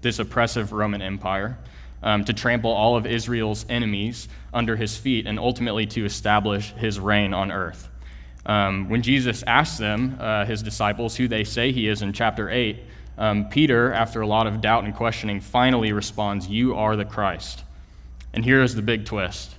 this 0.00 0.18
oppressive 0.18 0.72
Roman 0.72 1.02
Empire, 1.02 1.58
um, 2.02 2.24
to 2.24 2.32
trample 2.32 2.70
all 2.70 2.96
of 2.96 3.06
Israel's 3.06 3.66
enemies 3.68 4.28
under 4.54 4.76
his 4.76 4.96
feet, 4.96 5.26
and 5.26 5.38
ultimately 5.38 5.86
to 5.86 6.04
establish 6.04 6.72
his 6.74 7.00
reign 7.00 7.34
on 7.34 7.50
earth. 7.50 7.88
Um, 8.46 8.88
when 8.88 9.02
Jesus 9.02 9.42
asked 9.46 9.78
them, 9.78 10.16
uh, 10.20 10.44
his 10.44 10.62
disciples, 10.62 11.16
who 11.16 11.28
they 11.28 11.44
say 11.44 11.72
he 11.72 11.88
is 11.88 12.02
in 12.02 12.12
chapter 12.12 12.48
8, 12.48 12.78
um, 13.18 13.48
Peter, 13.48 13.92
after 13.92 14.20
a 14.20 14.26
lot 14.26 14.46
of 14.46 14.60
doubt 14.60 14.84
and 14.84 14.94
questioning, 14.94 15.40
finally 15.40 15.92
responds, 15.92 16.46
You 16.46 16.76
are 16.76 16.94
the 16.94 17.04
Christ. 17.04 17.64
And 18.32 18.44
here 18.44 18.62
is 18.62 18.74
the 18.74 18.82
big 18.82 19.04
twist 19.04 19.57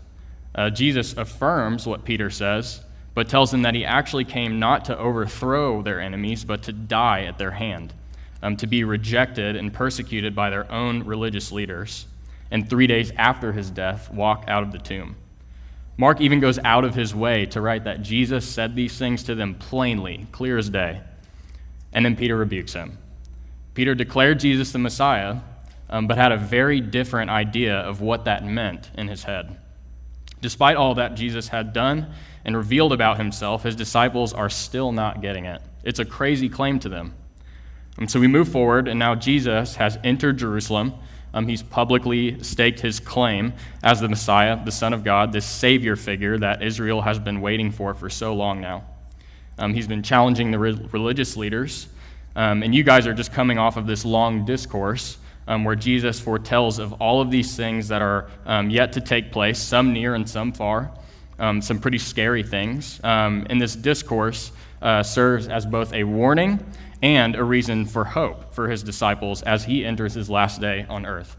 uh, 0.56 0.70
Jesus 0.70 1.16
affirms 1.16 1.86
what 1.86 2.04
Peter 2.04 2.30
says, 2.30 2.82
but 3.14 3.30
tells 3.30 3.52
them 3.52 3.64
that 3.64 3.76
he 3.76 3.86
actually 3.86 4.26
came 4.26 4.60
not 4.60 4.86
to 4.86 4.98
overthrow 4.98 5.82
their 5.82 6.00
enemies, 6.00 6.44
but 6.44 6.64
to 6.64 6.74
die 6.74 7.24
at 7.26 7.38
their 7.38 7.52
hand, 7.52 7.94
um, 8.42 8.56
to 8.58 8.68
be 8.68 8.84
rejected 8.84 9.56
and 9.56 9.74
persecuted 9.74 10.36
by 10.36 10.50
their 10.50 10.72
own 10.72 11.04
religious 11.04 11.52
leaders, 11.52 12.08
and 12.52 12.70
three 12.70 12.88
days 12.88 13.12
after 13.18 13.52
his 13.52 13.70
death, 13.70 14.12
walk 14.12 14.46
out 14.48 14.64
of 14.64 14.72
the 14.72 14.80
tomb. 14.80 15.16
Mark 15.98 16.22
even 16.22 16.40
goes 16.40 16.58
out 16.60 16.86
of 16.86 16.96
his 16.96 17.14
way 17.14 17.46
to 17.48 17.60
write 17.60 17.84
that 17.84 18.02
Jesus 18.02 18.48
said 18.48 18.74
these 18.74 18.98
things 18.98 19.24
to 19.24 19.36
them 19.36 19.54
plainly, 19.56 20.28
clear 20.32 20.58
as 20.58 20.70
day. 20.70 21.02
And 21.92 22.06
then 22.06 22.16
Peter 22.16 22.38
rebukes 22.38 22.72
him. 22.72 22.98
Peter 23.74 23.94
declared 23.94 24.40
Jesus 24.40 24.72
the 24.72 24.80
Messiah, 24.80 25.38
um, 25.90 26.08
but 26.08 26.18
had 26.18 26.32
a 26.32 26.38
very 26.38 26.80
different 26.80 27.30
idea 27.30 27.76
of 27.76 28.00
what 28.00 28.26
that 28.26 28.46
meant 28.46 28.90
in 28.98 29.10
his 29.10 29.24
head. 29.24 29.58
Despite 30.42 30.78
all 30.78 30.96
that 30.96 31.16
Jesus 31.16 31.48
had 31.48 31.74
done 31.74 32.12
and 32.46 32.56
revealed 32.56 32.94
about 32.94 33.18
himself, 33.18 33.64
his 33.64 33.76
disciples 33.76 34.34
are 34.34 34.50
still 34.50 34.92
not 34.92 35.22
getting 35.22 35.46
it. 35.46 35.62
It's 35.84 36.00
a 36.00 36.06
crazy 36.06 36.50
claim 36.50 36.80
to 36.80 36.90
them. 36.90 37.14
And 37.98 38.10
so 38.10 38.20
we 38.20 38.28
move 38.28 38.48
forward, 38.48 38.88
and 38.88 38.98
now 38.98 39.16
Jesus 39.16 39.76
has 39.76 39.98
entered 40.04 40.38
Jerusalem 40.38 40.94
um, 41.34 41.48
he's 41.48 41.62
publicly 41.62 42.42
staked 42.44 42.80
his 42.80 43.00
claim 43.00 43.54
as 43.84 44.00
the 44.00 44.10
Messiah, 44.10 44.64
the 44.64 44.72
Son 44.72 44.94
of 44.94 45.04
God, 45.04 45.32
this 45.32 45.46
Savior 45.46 45.96
figure 45.96 46.38
that 46.40 46.64
Israel 46.64 47.02
has 47.02 47.20
been 47.20 47.42
waiting 47.42 47.72
for 47.72 47.94
for 47.94 48.10
so 48.10 48.34
long 48.34 48.60
now. 48.60 48.84
Um, 49.58 49.74
he's 49.74 49.88
been 49.88 50.02
challenging 50.02 50.52
the 50.52 50.60
re- 50.60 50.88
religious 50.92 51.38
leaders. 51.38 51.88
Um, 52.36 52.64
and 52.64 52.74
you 52.74 52.84
guys 52.84 53.06
are 53.06 53.14
just 53.14 53.32
coming 53.32 53.58
off 53.58 53.78
of 53.78 53.86
this 53.86 54.06
long 54.06 54.46
discourse 54.46 55.18
um, 55.50 55.66
where 55.66 55.76
Jesus 55.76 56.18
foretells 56.22 56.80
of 56.80 56.94
all 57.02 57.20
of 57.20 57.30
these 57.30 57.58
things 57.58 57.90
that 57.90 58.02
are 58.02 58.30
um, 58.46 58.70
yet 58.70 58.94
to 58.94 59.02
take 59.02 59.34
place, 59.34 59.60
some 59.60 59.92
near 59.92 60.16
and 60.16 60.30
some 60.30 60.54
far, 60.54 60.90
um, 61.40 61.62
some 61.62 61.80
pretty 61.80 61.98
scary 61.98 62.44
things. 62.44 63.02
and 63.04 63.62
this 63.62 63.76
discourse 63.76 64.54
uh, 64.82 65.04
serves 65.04 65.50
as 65.50 65.66
both 65.66 65.94
a 65.94 66.06
warning 66.06 66.64
and 67.02 67.36
a 67.36 67.44
reason 67.44 67.86
for 67.86 68.04
hope 68.04 68.54
for 68.54 68.70
his 68.70 68.84
disciples 68.84 69.42
as 69.44 69.64
he 69.64 69.86
enters 69.86 70.14
his 70.14 70.30
last 70.30 70.62
day 70.62 70.86
on 70.90 71.06
earth. 71.06 71.36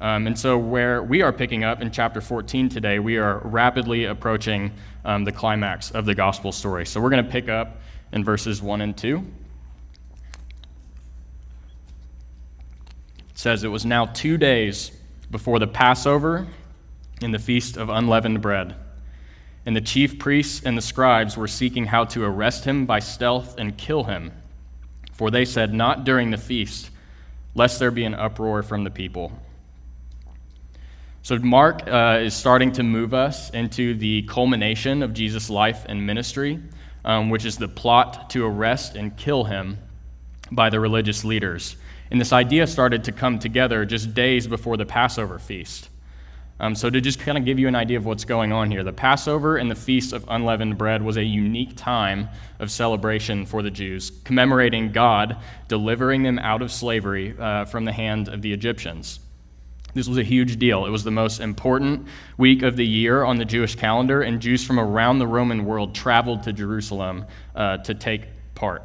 Um, 0.00 0.26
and 0.26 0.38
so, 0.38 0.58
where 0.58 1.02
we 1.02 1.22
are 1.22 1.32
picking 1.32 1.64
up 1.64 1.80
in 1.80 1.90
chapter 1.90 2.20
14 2.20 2.68
today, 2.68 2.98
we 2.98 3.16
are 3.16 3.38
rapidly 3.38 4.04
approaching 4.04 4.72
um, 5.04 5.24
the 5.24 5.32
climax 5.32 5.92
of 5.92 6.04
the 6.04 6.14
gospel 6.14 6.52
story. 6.52 6.84
So, 6.84 7.00
we're 7.00 7.10
going 7.10 7.24
to 7.24 7.30
pick 7.30 7.48
up 7.48 7.78
in 8.12 8.24
verses 8.24 8.60
1 8.60 8.80
and 8.80 8.96
2. 8.96 9.24
It 13.34 13.38
says, 13.38 13.64
It 13.64 13.68
was 13.68 13.84
now 13.84 14.06
two 14.06 14.38
days 14.38 14.92
before 15.30 15.58
the 15.58 15.66
Passover 15.66 16.46
and 17.20 17.34
the 17.34 17.38
feast 17.38 17.76
of 17.76 17.88
unleavened 17.88 18.40
bread. 18.40 18.76
And 19.66 19.74
the 19.74 19.80
chief 19.80 20.18
priests 20.18 20.64
and 20.64 20.78
the 20.78 20.82
scribes 20.82 21.36
were 21.36 21.48
seeking 21.48 21.86
how 21.86 22.04
to 22.06 22.24
arrest 22.24 22.64
him 22.64 22.86
by 22.86 23.00
stealth 23.00 23.56
and 23.58 23.76
kill 23.76 24.04
him. 24.04 24.30
For 25.12 25.30
they 25.30 25.44
said, 25.44 25.74
Not 25.74 26.04
during 26.04 26.30
the 26.30 26.38
feast, 26.38 26.90
lest 27.54 27.78
there 27.78 27.90
be 27.90 28.04
an 28.04 28.14
uproar 28.14 28.62
from 28.62 28.84
the 28.84 28.90
people. 28.90 29.32
So, 31.22 31.38
Mark 31.38 31.88
uh, 31.88 32.20
is 32.22 32.34
starting 32.34 32.70
to 32.72 32.82
move 32.82 33.14
us 33.14 33.50
into 33.50 33.94
the 33.94 34.22
culmination 34.22 35.02
of 35.02 35.14
Jesus' 35.14 35.48
life 35.48 35.86
and 35.88 36.06
ministry, 36.06 36.60
um, 37.04 37.30
which 37.30 37.46
is 37.46 37.56
the 37.56 37.68
plot 37.68 38.30
to 38.30 38.44
arrest 38.44 38.94
and 38.94 39.16
kill 39.16 39.44
him 39.44 39.78
by 40.52 40.68
the 40.68 40.78
religious 40.78 41.24
leaders. 41.24 41.76
And 42.10 42.20
this 42.20 42.32
idea 42.32 42.66
started 42.66 43.04
to 43.04 43.12
come 43.12 43.38
together 43.38 43.84
just 43.84 44.14
days 44.14 44.46
before 44.46 44.76
the 44.76 44.86
Passover 44.86 45.38
feast. 45.38 45.88
Um, 46.60 46.76
so, 46.76 46.88
to 46.88 47.00
just 47.00 47.18
kind 47.18 47.36
of 47.36 47.44
give 47.44 47.58
you 47.58 47.66
an 47.66 47.74
idea 47.74 47.98
of 47.98 48.06
what's 48.06 48.24
going 48.24 48.52
on 48.52 48.70
here, 48.70 48.84
the 48.84 48.92
Passover 48.92 49.56
and 49.56 49.68
the 49.68 49.74
Feast 49.74 50.12
of 50.12 50.24
Unleavened 50.28 50.78
Bread 50.78 51.02
was 51.02 51.16
a 51.16 51.24
unique 51.24 51.76
time 51.76 52.28
of 52.60 52.70
celebration 52.70 53.44
for 53.44 53.60
the 53.60 53.72
Jews, 53.72 54.12
commemorating 54.22 54.92
God 54.92 55.36
delivering 55.66 56.22
them 56.22 56.38
out 56.38 56.62
of 56.62 56.70
slavery 56.70 57.34
uh, 57.38 57.64
from 57.64 57.84
the 57.84 57.92
hand 57.92 58.28
of 58.28 58.40
the 58.40 58.52
Egyptians. 58.52 59.18
This 59.94 60.06
was 60.06 60.18
a 60.18 60.22
huge 60.22 60.58
deal. 60.58 60.86
It 60.86 60.90
was 60.90 61.02
the 61.02 61.10
most 61.10 61.40
important 61.40 62.06
week 62.36 62.62
of 62.62 62.76
the 62.76 62.86
year 62.86 63.24
on 63.24 63.36
the 63.36 63.44
Jewish 63.44 63.74
calendar, 63.74 64.22
and 64.22 64.40
Jews 64.40 64.64
from 64.64 64.78
around 64.78 65.18
the 65.18 65.26
Roman 65.26 65.64
world 65.64 65.92
traveled 65.94 66.44
to 66.44 66.52
Jerusalem 66.52 67.26
uh, 67.56 67.78
to 67.78 67.94
take 67.94 68.28
part. 68.54 68.82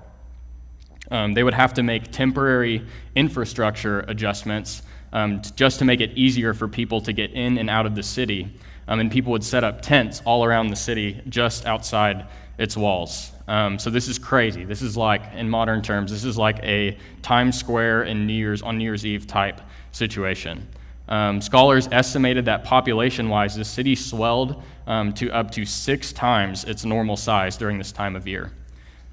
Um, 1.12 1.34
they 1.34 1.44
would 1.44 1.54
have 1.54 1.74
to 1.76 1.84
make 1.84 2.12
temporary 2.12 2.86
infrastructure 3.16 4.02
adjustments 4.02 4.84
um, 5.12 5.42
just 5.56 5.80
to 5.80 5.86
make 5.86 6.02
it 6.02 6.12
easier 6.16 6.54
for 6.54 6.68
people 6.68 7.02
to 7.02 7.14
get 7.14 7.32
in 7.32 7.58
and 7.58 7.70
out 7.70 7.86
of 7.86 7.96
the 7.96 8.04
city. 8.04 8.54
Um, 8.88 9.00
and 9.00 9.12
people 9.12 9.32
would 9.32 9.44
set 9.44 9.64
up 9.64 9.82
tents 9.82 10.22
all 10.26 10.44
around 10.44 10.68
the 10.68 10.76
city 10.76 11.22
just 11.30 11.66
outside 11.66 12.28
its 12.58 12.76
walls. 12.76 13.32
Um, 13.48 13.80
so 13.80 13.90
this 13.90 14.08
is 14.08 14.20
crazy. 14.20 14.66
This 14.66 14.82
is 14.82 14.98
like, 14.98 15.22
in 15.34 15.50
modern 15.50 15.82
terms, 15.82 16.12
this 16.12 16.24
is 16.24 16.38
like 16.38 16.60
a 16.64 16.98
Times 17.22 17.58
Square 17.58 18.04
in 18.04 18.28
New 18.28 18.34
Year's 18.34 18.62
on 18.62 18.78
New 18.78 18.84
Year's 18.84 19.06
Eve 19.06 19.26
type 19.26 19.62
situation. 19.92 20.68
Um, 21.08 21.42
scholars 21.42 21.90
estimated 21.92 22.46
that 22.46 22.64
population-wise, 22.64 23.56
the 23.56 23.66
city 23.66 23.96
swelled 23.96 24.62
um, 24.86 25.12
to 25.14 25.32
up 25.32 25.50
to 25.52 25.66
six 25.66 26.14
times 26.14 26.66
its 26.66 26.86
normal 26.86 27.18
size 27.18 27.58
during 27.58 27.80
this 27.80 27.92
time 27.92 28.16
of 28.16 28.28
year. 28.28 28.52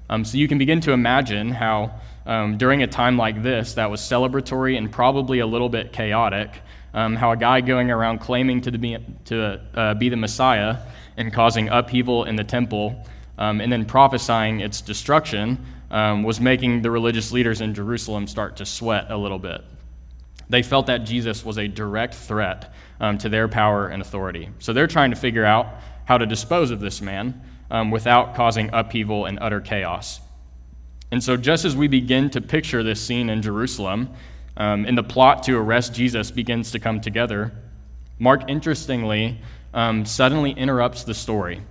Um, 0.09 0.23
so 0.23 0.37
you 0.37 0.47
can 0.47 0.57
begin 0.57 0.79
to 0.81 0.91
imagine 0.91 1.51
how, 1.51 1.99
um, 2.25 2.57
during 2.57 2.83
a 2.83 2.87
time 2.87 3.17
like 3.17 3.43
this, 3.43 3.73
that 3.73 3.91
was 3.91 4.01
celebratory 4.01 4.77
and 4.77 4.91
probably 4.91 5.39
a 5.39 5.47
little 5.47 5.69
bit 5.69 5.91
chaotic, 5.91 6.61
um, 6.93 7.15
how 7.15 7.31
a 7.31 7.37
guy 7.37 7.61
going 7.61 7.91
around 7.91 8.19
claiming 8.19 8.61
to 8.61 8.71
be, 8.71 8.97
to, 9.25 9.61
uh, 9.73 9.93
be 9.95 10.09
the 10.09 10.17
Messiah 10.17 10.77
and 11.17 11.33
causing 11.33 11.69
upheaval 11.69 12.23
in 12.23 12.35
the 12.35 12.43
temple 12.43 13.05
um, 13.37 13.61
and 13.61 13.71
then 13.71 13.85
prophesying 13.85 14.61
its 14.61 14.81
destruction 14.81 15.63
um, 15.91 16.23
was 16.23 16.39
making 16.39 16.81
the 16.81 16.91
religious 16.91 17.31
leaders 17.31 17.61
in 17.61 17.73
Jerusalem 17.73 18.27
start 18.27 18.57
to 18.57 18.65
sweat 18.65 19.09
a 19.09 19.17
little 19.17 19.39
bit. 19.39 19.61
They 20.49 20.63
felt 20.63 20.87
that 20.87 20.99
Jesus 20.99 21.43
was 21.43 21.57
a 21.57 21.67
direct 21.67 22.15
threat 22.15 22.73
um, 22.99 23.17
to 23.19 23.29
their 23.29 23.47
power 23.47 23.87
and 23.87 24.01
authority. 24.01 24.49
So 24.59 24.73
they're 24.73 24.87
trying 24.87 25.11
to 25.11 25.17
figure 25.17 25.45
out 25.45 25.67
how 26.05 26.17
to 26.17 26.25
dispose 26.25 26.71
of 26.71 26.79
this 26.79 27.01
man 27.01 27.41
um, 27.71 27.91
without 27.91 28.35
causing 28.35 28.69
upheaval 28.73 29.25
and 29.25 29.39
utter 29.41 29.61
chaos. 29.61 30.19
And 31.11 31.23
so, 31.23 31.37
just 31.37 31.63
as 31.65 31.75
we 31.75 31.87
begin 31.87 32.29
to 32.31 32.41
picture 32.41 32.83
this 32.83 33.01
scene 33.01 33.29
in 33.29 33.41
Jerusalem, 33.41 34.09
um, 34.57 34.85
and 34.85 34.97
the 34.97 35.03
plot 35.03 35.43
to 35.43 35.57
arrest 35.57 35.93
Jesus 35.93 36.31
begins 36.31 36.71
to 36.71 36.79
come 36.79 36.99
together, 36.99 37.53
Mark, 38.19 38.49
interestingly, 38.49 39.39
um, 39.73 40.05
suddenly 40.05 40.51
interrupts 40.51 41.03
the 41.03 41.13
story 41.13 41.61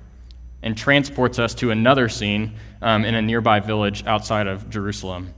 and 0.62 0.76
transports 0.76 1.38
us 1.38 1.54
to 1.54 1.70
another 1.70 2.08
scene 2.08 2.54
um, 2.80 3.04
in 3.04 3.14
a 3.14 3.22
nearby 3.22 3.60
village 3.60 4.06
outside 4.06 4.46
of 4.46 4.70
Jerusalem. 4.70 5.34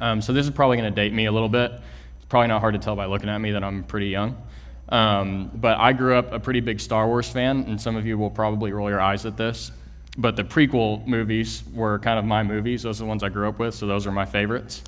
Um, 0.00 0.22
so, 0.22 0.32
this 0.32 0.46
is 0.46 0.52
probably 0.52 0.78
going 0.78 0.90
to 0.90 0.94
date 0.94 1.12
me 1.12 1.26
a 1.26 1.32
little 1.32 1.48
bit. 1.48 1.72
It's 1.72 2.26
probably 2.28 2.48
not 2.48 2.60
hard 2.60 2.72
to 2.74 2.80
tell 2.80 2.96
by 2.96 3.04
looking 3.04 3.28
at 3.28 3.38
me 3.38 3.50
that 3.50 3.62
I'm 3.62 3.84
pretty 3.84 4.08
young. 4.08 4.42
Um, 4.90 5.50
but 5.54 5.78
I 5.78 5.92
grew 5.92 6.16
up 6.16 6.32
a 6.32 6.40
pretty 6.40 6.60
big 6.60 6.80
Star 6.80 7.06
Wars 7.06 7.28
fan, 7.28 7.64
and 7.68 7.80
some 7.80 7.96
of 7.96 8.06
you 8.06 8.18
will 8.18 8.30
probably 8.30 8.72
roll 8.72 8.90
your 8.90 9.00
eyes 9.00 9.24
at 9.24 9.36
this. 9.36 9.70
But 10.18 10.36
the 10.36 10.42
prequel 10.42 11.06
movies 11.06 11.62
were 11.72 11.98
kind 12.00 12.18
of 12.18 12.24
my 12.24 12.42
movies. 12.42 12.82
Those 12.82 13.00
are 13.00 13.04
the 13.04 13.08
ones 13.08 13.22
I 13.22 13.28
grew 13.28 13.48
up 13.48 13.58
with, 13.58 13.74
so 13.74 13.86
those 13.86 14.06
are 14.06 14.12
my 14.12 14.26
favorites. 14.26 14.82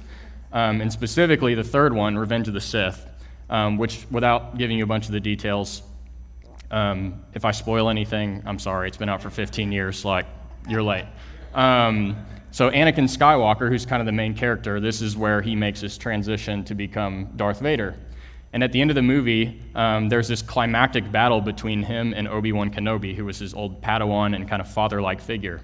Um, 0.53 0.81
and 0.81 0.93
specifically, 0.93 1.55
the 1.55 1.65
third 1.65 1.95
one, 1.95 2.19
Revenge 2.19 2.49
of 2.49 2.55
the 2.55 2.61
Sith, 2.61 3.07
um, 3.49 3.79
which, 3.79 4.05
without 4.11 4.59
giving 4.59 4.77
you 4.77 4.85
a 4.85 4.87
bunch 4.87 5.07
of 5.07 5.13
the 5.13 5.21
details, 5.21 5.83
um, 6.71 7.23
if 7.35 7.45
I 7.45 7.53
spoil 7.53 7.89
anything, 7.89 8.43
I'm 8.45 8.59
sorry. 8.59 8.89
It's 8.89 8.97
been 8.97 9.09
out 9.09 9.23
for 9.23 9.31
15 9.31 9.71
years. 9.71 10.05
Like, 10.05 10.27
you're 10.69 10.83
late. 10.83 11.07
Um, 11.55 12.17
so, 12.51 12.71
Anakin 12.71 13.09
Skywalker, 13.09 13.69
who's 13.69 13.87
kind 13.87 14.01
of 14.01 14.07
the 14.07 14.13
main 14.13 14.35
character, 14.35 14.81
this 14.81 15.01
is 15.01 15.17
where 15.17 15.41
he 15.41 15.55
makes 15.55 15.81
his 15.81 15.97
transition 15.97 16.65
to 16.65 16.75
become 16.75 17.31
Darth 17.37 17.61
Vader. 17.61 17.95
And 18.53 18.63
at 18.63 18.73
the 18.73 18.81
end 18.81 18.91
of 18.91 18.95
the 18.95 19.03
movie, 19.03 19.63
um, 19.75 20.09
there's 20.09 20.29
this 20.29 20.43
climactic 20.43 21.11
battle 21.11 21.41
between 21.41 21.83
him 21.83 22.13
and 22.15 22.29
Obi 22.29 22.53
Wan 22.53 22.71
Kenobi, 22.71 23.15
who 23.15 23.25
was 23.25 23.39
his 23.39 23.55
old 23.55 23.81
Padawan 23.81 24.35
and 24.37 24.47
kind 24.49 24.61
of 24.61 24.71
father 24.71 25.01
like 25.01 25.21
figure. 25.21 25.61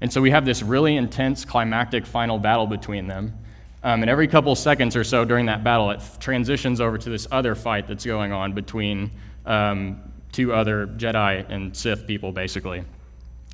And 0.00 0.12
so 0.12 0.20
we 0.20 0.30
have 0.30 0.44
this 0.44 0.62
really 0.62 0.96
intense 0.96 1.44
climactic 1.44 2.04
final 2.04 2.38
battle 2.38 2.66
between 2.66 3.06
them. 3.06 3.38
Um, 3.82 4.02
and 4.02 4.10
every 4.10 4.28
couple 4.28 4.54
seconds 4.54 4.96
or 4.96 5.04
so 5.04 5.24
during 5.24 5.46
that 5.46 5.64
battle, 5.64 5.90
it 5.90 6.02
transitions 6.20 6.80
over 6.80 6.98
to 6.98 7.08
this 7.08 7.26
other 7.30 7.54
fight 7.54 7.86
that's 7.86 8.04
going 8.04 8.32
on 8.32 8.52
between 8.52 9.10
um, 9.46 10.00
two 10.32 10.52
other 10.52 10.86
Jedi 10.86 11.48
and 11.48 11.74
Sith 11.74 12.06
people, 12.06 12.32
basically. 12.32 12.84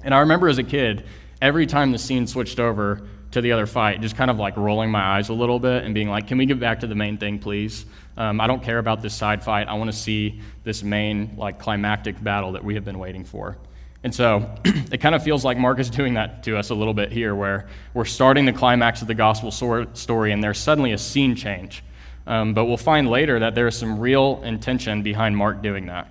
And 0.03 0.13
I 0.13 0.21
remember 0.21 0.49
as 0.49 0.59
a 0.59 0.65
kid, 0.65 1.05
every 1.41 1.67
time 1.67 1.93
the 1.93 1.99
scene 1.99 2.27
switched 2.27 2.59
over 2.59 3.07
to 3.33 3.41
the 3.41 3.53
other 3.53 3.67
fight, 3.67 4.01
just 4.01 4.17
kind 4.17 4.31
of 4.31 4.39
like 4.39 4.57
rolling 4.57 4.91
my 4.91 5.17
eyes 5.17 5.29
a 5.29 5.35
little 5.35 5.59
bit 5.59 5.85
and 5.85 5.95
being 5.95 6.09
like, 6.09 6.27
can 6.27 6.39
we 6.39 6.47
get 6.47 6.61
back 6.61 6.81
to 6.81 6.87
the 6.87 6.95
main 6.95 7.19
thing, 7.19 7.39
please? 7.39 7.85
Um, 8.17 8.41
I 8.41 8.47
don't 8.47 8.63
care 8.63 8.79
about 8.79 9.03
this 9.03 9.15
side 9.15 9.43
fight. 9.43 9.69
I 9.69 9.75
want 9.75 9.91
to 9.91 9.97
see 9.97 10.41
this 10.65 10.83
main, 10.83 11.35
like, 11.37 11.59
climactic 11.59 12.23
battle 12.23 12.53
that 12.53 12.65
we 12.65 12.75
have 12.75 12.85
been 12.85 12.99
waiting 12.99 13.25
for. 13.25 13.57
And 14.05 14.15
so 14.15 14.51
it 14.65 15.01
kind 15.01 15.15
of 15.15 15.23
feels 15.23 15.45
like 15.45 15.59
Mark 15.59 15.79
is 15.79 15.89
doing 15.89 16.15
that 16.15 16.43
to 16.45 16.57
us 16.57 16.71
a 16.71 16.75
little 16.75 16.95
bit 16.95 17.11
here, 17.13 17.35
where 17.35 17.69
we're 17.95 18.05
starting 18.05 18.45
the 18.45 18.53
climax 18.53 19.01
of 19.01 19.09
the 19.09 19.15
gospel 19.15 19.51
story 19.51 20.33
and 20.33 20.43
there's 20.43 20.59
suddenly 20.59 20.93
a 20.93 20.99
scene 20.99 21.35
change. 21.35 21.83
Um, 22.27 22.55
but 22.55 22.67
we'll 22.67 22.77
find 22.77 23.09
later 23.09 23.41
that 23.41 23.55
there 23.55 23.67
is 23.67 23.77
some 23.77 23.99
real 23.99 24.43
intention 24.45 25.03
behind 25.03 25.37
Mark 25.37 25.63
doing 25.63 25.87
that. 25.87 26.09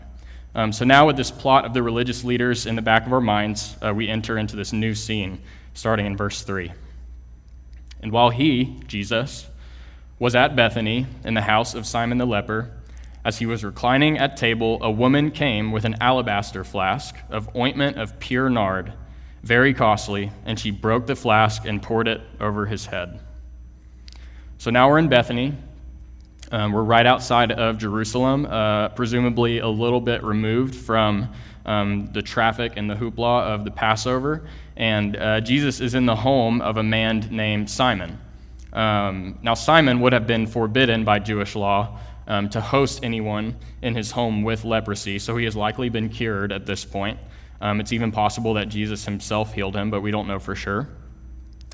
Um, 0.54 0.74
so 0.74 0.84
now, 0.84 1.08
with 1.08 1.16
this 1.16 1.32
plot 1.32 1.63
of 1.63 1.74
the 1.74 1.82
religious 1.82 2.25
leaders 2.25 2.66
in 2.66 2.75
the 2.75 2.82
back 2.82 3.06
of 3.06 3.13
our 3.13 3.22
minds, 3.22 3.78
uh, 3.82 3.94
we 3.94 4.10
enter 4.10 4.38
into 4.38 4.58
this 4.58 4.74
new 4.74 4.94
scene, 4.94 5.42
starting 5.74 6.06
in 6.06 6.18
verse 6.18 6.42
3. 6.42 6.74
And 8.01 8.12
while 8.12 8.29
he, 8.29 8.79
Jesus, 8.88 9.48
was 10.20 10.36
at 10.36 10.55
Bethany 10.55 11.08
in 11.24 11.34
the 11.34 11.41
house 11.41 11.74
of 11.74 11.88
Simon 11.88 12.17
the 12.17 12.25
leper. 12.25 12.70
As 13.24 13.39
he 13.39 13.46
was 13.46 13.63
reclining 13.63 14.17
at 14.17 14.38
table, 14.38 14.77
a 14.81 14.89
woman 14.89 15.31
came 15.31 15.72
with 15.72 15.86
an 15.86 15.96
alabaster 16.01 16.63
flask 16.63 17.15
of 17.29 17.55
ointment 17.55 17.98
of 17.98 18.20
pure 18.20 18.50
nard, 18.50 18.93
very 19.43 19.74
costly, 19.74 20.31
and 20.46 20.60
she 20.60 20.72
broke 20.72 21.08
the 21.08 21.15
flask 21.15 21.65
and 21.65 21.81
poured 21.81 22.08
it 22.08 22.22
over 22.39 22.65
his 22.65 22.86
head. 22.86 23.20
So 24.58 24.70
now 24.70 24.89
we're 24.89 25.00
in 25.00 25.08
Bethany. 25.08 25.55
Um, 26.51 26.72
we're 26.72 26.84
right 26.84 27.05
outside 27.05 27.51
of 27.51 27.77
Jerusalem, 27.77 28.46
uh, 28.46 28.89
presumably 28.89 29.60
a 29.60 29.67
little 29.67 30.01
bit 30.01 30.24
removed 30.24 30.75
from 30.75 31.34
um, 31.65 32.12
the 32.13 32.22
traffic 32.22 32.74
and 32.75 32.89
the 32.89 32.96
hoopla 32.96 33.41
of 33.41 33.63
the 33.63 33.72
Passover. 33.72 34.43
And 34.78 35.18
uh, 35.18 35.42
Jesus 35.42 35.82
is 35.82 35.96
in 35.96 36.06
the 36.06 36.16
home 36.16 36.62
of 36.62 36.78
a 36.78 36.84
man 36.84 37.28
named 37.32 37.70
Simon. 37.70 38.20
Um, 38.74 39.38
now, 39.42 39.54
Simon 39.54 40.00
would 40.01 40.13
have 40.13 40.25
been 40.25 40.48
forbidden 40.48 41.04
by 41.04 41.20
Jewish 41.20 41.56
law 41.56 42.00
um, 42.28 42.50
to 42.50 42.62
host 42.62 43.01
anyone 43.04 43.56
in 43.82 43.96
his 43.96 44.12
home 44.12 44.44
with 44.44 44.63
leprosy, 44.63 45.20
so 45.20 45.36
he 45.36 45.46
has 45.46 45.56
likely 45.56 45.90
been 45.90 46.08
cured 46.08 46.51
at 46.51 46.66
this 46.66 46.86
point. 46.86 47.20
Um, 47.60 47.80
it's 47.80 47.92
even 47.92 48.12
possible 48.12 48.54
that 48.56 48.70
Jesus 48.70 49.06
himself 49.06 49.54
healed 49.54 49.75
him, 49.75 49.90
but 49.92 50.01
we 50.01 50.12
don't 50.12 50.28
know 50.28 50.40
for 50.40 50.56
sure. 50.56 50.88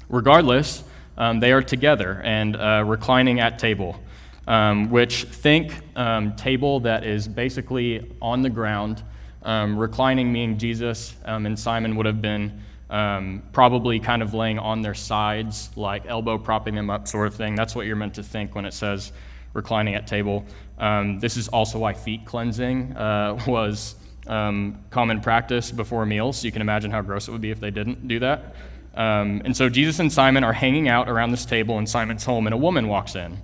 Regardless, 0.09 0.83
um, 1.17 1.39
they 1.39 1.51
are 1.51 1.61
together 1.61 2.21
and 2.23 2.55
uh, 2.55 2.83
reclining 2.85 3.39
at 3.39 3.59
table, 3.59 3.99
um, 4.47 4.89
which 4.89 5.23
think 5.25 5.73
um, 5.95 6.35
table 6.35 6.79
that 6.81 7.05
is 7.05 7.27
basically 7.27 8.11
on 8.21 8.41
the 8.41 8.49
ground. 8.49 9.03
reclining 9.43 10.31
meaning 10.31 10.57
Jesus 10.57 11.15
and 11.25 11.57
Simon 11.57 11.95
would 11.95 12.05
have 12.05 12.21
been 12.21 12.63
um, 12.89 13.43
probably 13.51 13.99
kind 13.99 14.21
of 14.21 14.33
laying 14.33 14.59
on 14.59 14.81
their 14.81 14.93
sides, 14.93 15.69
like 15.75 16.05
elbow 16.07 16.37
propping 16.37 16.75
them 16.75 16.89
up, 16.89 17.07
sort 17.07 17.27
of 17.27 17.35
thing. 17.35 17.55
That's 17.55 17.75
what 17.75 17.85
you're 17.85 17.95
meant 17.95 18.15
to 18.15 18.23
think 18.23 18.55
when 18.55 18.65
it 18.65 18.73
says 18.73 19.11
reclining 19.53 19.95
at 19.95 20.07
table. 20.07 20.45
Um, 20.77 21.19
this 21.19 21.37
is 21.37 21.47
also 21.47 21.79
why 21.79 21.93
feet 21.93 22.25
cleansing 22.25 22.95
uh, 22.95 23.43
was 23.47 23.95
um, 24.27 24.83
common 24.89 25.19
practice 25.21 25.71
before 25.71 26.05
meals. 26.05 26.39
So 26.39 26.45
you 26.45 26.51
can 26.51 26.61
imagine 26.61 26.91
how 26.91 27.01
gross 27.01 27.27
it 27.27 27.31
would 27.31 27.41
be 27.41 27.51
if 27.51 27.59
they 27.59 27.71
didn't 27.71 28.07
do 28.07 28.19
that. 28.19 28.55
Um, 28.93 29.41
and 29.45 29.55
so 29.55 29.69
Jesus 29.69 29.99
and 29.99 30.11
Simon 30.11 30.43
are 30.43 30.53
hanging 30.53 30.87
out 30.87 31.07
around 31.07 31.31
this 31.31 31.45
table 31.45 31.77
in 31.77 31.85
Simon's 31.85 32.23
home, 32.23 32.47
and 32.47 32.53
a 32.53 32.57
woman 32.57 32.87
walks 32.87 33.15
in. 33.15 33.37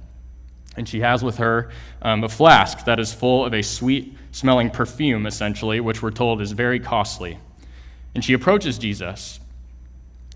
And 0.76 0.90
she 0.90 1.02
has 1.02 1.24
with 1.24 1.38
her 1.38 1.70
um, 2.02 2.24
a 2.24 2.30
flask 2.30 2.86
that 2.86 3.00
is 3.00 3.14
full 3.14 3.46
of 3.46 3.54
a 3.54 3.62
sweet 3.62 4.18
smelling 4.32 4.72
perfume, 4.72 5.28
essentially, 5.28 5.80
which 5.80 6.02
we're 6.02 6.10
told 6.10 6.42
is 6.42 6.52
very 6.52 6.80
costly. 6.80 7.38
And 8.16 8.24
she 8.24 8.34
approaches 8.34 8.78
Jesus. 8.78 9.40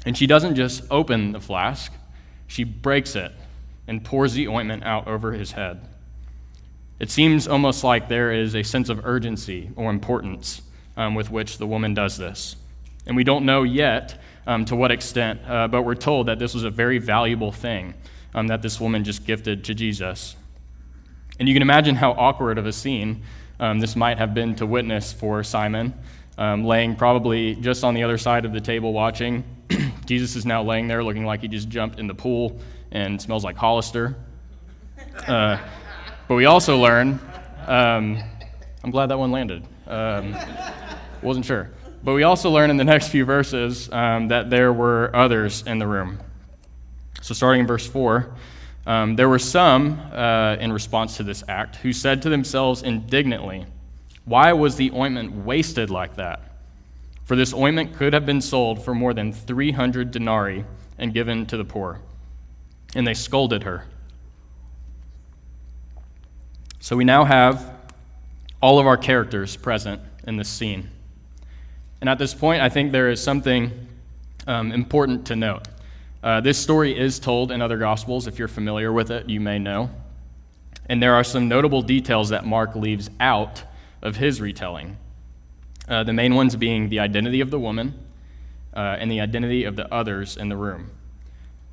And 0.05 0.17
she 0.17 0.27
doesn't 0.27 0.55
just 0.55 0.84
open 0.89 1.31
the 1.31 1.39
flask, 1.39 1.91
she 2.48 2.63
breaks 2.63 3.15
it 3.15 3.34
and 3.88 4.03
pours 4.03 4.34
the 4.34 4.48
ointment 4.48 4.84
out 4.84 5.07
over 5.07 5.34
his 5.34 5.51
head. 5.51 5.88
It 7.00 7.12
seems 7.12 7.48
almost 7.48 7.84
like 7.84 8.07
there 8.07 8.31
is 8.31 8.55
a 8.55 8.63
sense 8.63 8.89
of 8.89 9.05
urgency 9.05 9.69
or 9.75 9.89
importance 9.89 10.62
um, 10.96 11.13
with 11.13 11.29
which 11.29 11.57
the 11.57 11.67
woman 11.67 11.93
does 11.93 12.17
this. 12.17 12.55
And 13.05 13.15
we 13.15 13.24
don't 13.24 13.46
know 13.46 13.63
yet 13.63 14.19
um, 14.48 14.65
to 14.65 14.75
what 14.75 14.91
extent, 14.91 15.41
uh, 15.48 15.67
but 15.67 15.84
we're 15.84 15.96
told 15.96 16.27
that 16.27 16.39
this 16.39 16.53
was 16.53 16.63
a 16.63 16.69
very 16.69 16.98
valuable 16.98 17.51
thing 17.51 17.93
um, 18.34 18.48
that 18.48 18.62
this 18.62 18.79
woman 18.79 19.03
just 19.03 19.25
gifted 19.25 19.63
to 19.65 19.75
Jesus. 19.75 20.36
And 21.39 21.48
you 21.48 21.53
can 21.53 21.62
imagine 21.62 21.96
how 21.96 22.12
awkward 22.13 22.57
of 22.57 22.65
a 22.65 22.74
scene 22.74 23.24
um, 23.60 23.79
this 23.79 23.96
might 23.96 24.17
have 24.17 24.34
been 24.34 24.55
to 24.55 24.65
witness 24.65 25.13
for 25.13 25.43
Simon, 25.43 25.93
um, 26.38 26.65
laying 26.65 26.96
probably 26.96 27.56
just 27.56 27.84
on 27.84 27.94
the 27.94 28.03
other 28.03 28.17
side 28.17 28.46
of 28.46 28.53
the 28.53 28.62
table 28.62 28.94
watching. 28.94 29.44
Jesus 30.06 30.36
is 30.36 30.46
now 30.46 30.63
laying 30.63 30.88
there 30.88 31.03
looking 31.03 31.25
like 31.25 31.41
he 31.41 31.48
just 31.48 31.70
jumped 31.70 32.00
in 32.00 32.08
the 32.08 32.15
pool 32.15 32.60
and 32.91 33.22
smells 33.22 33.44
like 33.44 33.56
Hollister. 33.56 34.15
Uh, 35.27 35.58
but 36.27 36.36
we 36.36 36.46
also 36.46 36.77
learn, 36.77 37.20
um, 37.65 38.22
I'm 38.84 38.91
glad 38.91 39.08
that 39.08 39.17
one 39.17 39.32
landed. 39.32 39.63
Um, 39.88 40.36
wasn't 41.22 41.46
sure. 41.46 41.72
But 42.03 42.13
we 42.13 42.24
also 42.24 42.50
learn 42.50 42.70
in 42.70 42.77
the 42.77 42.84
next 42.86 43.10
few 43.10 43.25
verses 43.25 43.89
um, 43.91 44.27
that 44.29 44.50
there 44.50 44.72
were 44.72 45.12
others 45.15 45.63
in 45.65 45.79
the 45.79 45.88
room. 45.88 46.20
So, 47.22 47.34
starting 47.34 47.62
in 47.62 47.67
verse 47.67 47.88
4, 47.88 48.34
um, 48.86 49.15
there 49.15 49.27
were 49.27 49.39
some, 49.39 50.00
uh, 50.13 50.56
in 50.60 50.72
response 50.72 51.17
to 51.17 51.24
this 51.24 51.44
act, 51.50 51.77
who 51.77 51.91
said 51.91 52.22
to 52.22 52.29
themselves 52.29 52.84
indignantly, 52.84 53.65
Why 54.27 54.51
was 54.51 54.75
the 54.75 54.91
ointment 54.91 55.46
wasted 55.46 55.89
like 55.89 56.17
that? 56.17 56.41
For 57.24 57.38
this 57.38 57.53
ointment 57.53 57.96
could 57.96 58.12
have 58.12 58.25
been 58.25 58.41
sold 58.41 58.84
for 58.84 58.93
more 58.93 59.13
than 59.13 59.31
300 59.31 60.12
denarii 60.12 60.65
and 60.98 61.13
given 61.13 61.46
to 61.46 61.55
the 61.55 61.63
poor. 61.63 62.01
And 62.93 63.07
they 63.07 63.13
scolded 63.13 63.63
her. 63.63 63.86
So 66.81 66.98
we 66.98 67.05
now 67.05 67.24
have 67.24 67.74
all 68.62 68.79
of 68.79 68.86
our 68.86 68.98
characters 68.98 69.55
present 69.55 70.01
in 70.25 70.36
this 70.36 70.50
scene. 70.50 70.89
And 72.01 72.10
at 72.10 72.19
this 72.19 72.34
point, 72.34 72.62
I 72.62 72.67
think 72.67 72.91
there 72.91 73.10
is 73.10 73.24
something 73.24 73.72
um, 74.46 74.74
important 74.74 75.25
to 75.27 75.38
note. 75.38 75.69
Uh, 76.22 76.41
this 76.41 76.57
story 76.57 77.00
is 77.00 77.17
told 77.17 77.53
in 77.53 77.62
other 77.62 77.77
Gospels. 77.77 78.27
If 78.27 78.39
you're 78.39 78.50
familiar 78.50 78.91
with 78.91 79.10
it, 79.10 79.29
you 79.29 79.39
may 79.39 79.57
know. 79.57 79.89
And 80.89 81.01
there 81.01 81.15
are 81.15 81.24
some 81.24 81.48
notable 81.48 81.81
details 81.81 82.27
that 82.29 82.46
Mark 82.46 82.75
leaves 82.75 83.10
out 83.22 83.63
of 84.01 84.16
his 84.16 84.42
retelling. 84.42 84.98
Uh, 85.88 86.04
the 86.04 86.13
main 86.13 86.36
ones 86.36 86.56
being 86.56 86.89
the 86.89 87.00
identity 87.00 87.42
of 87.42 87.50
the 87.50 87.60
woman 87.60 87.94
uh, 88.75 88.98
and 89.00 89.10
the 89.10 89.22
identity 89.22 89.63
of 89.63 89.75
the 89.75 89.92
others 89.94 90.38
in 90.38 90.50
the 90.50 90.58
room. 90.58 90.92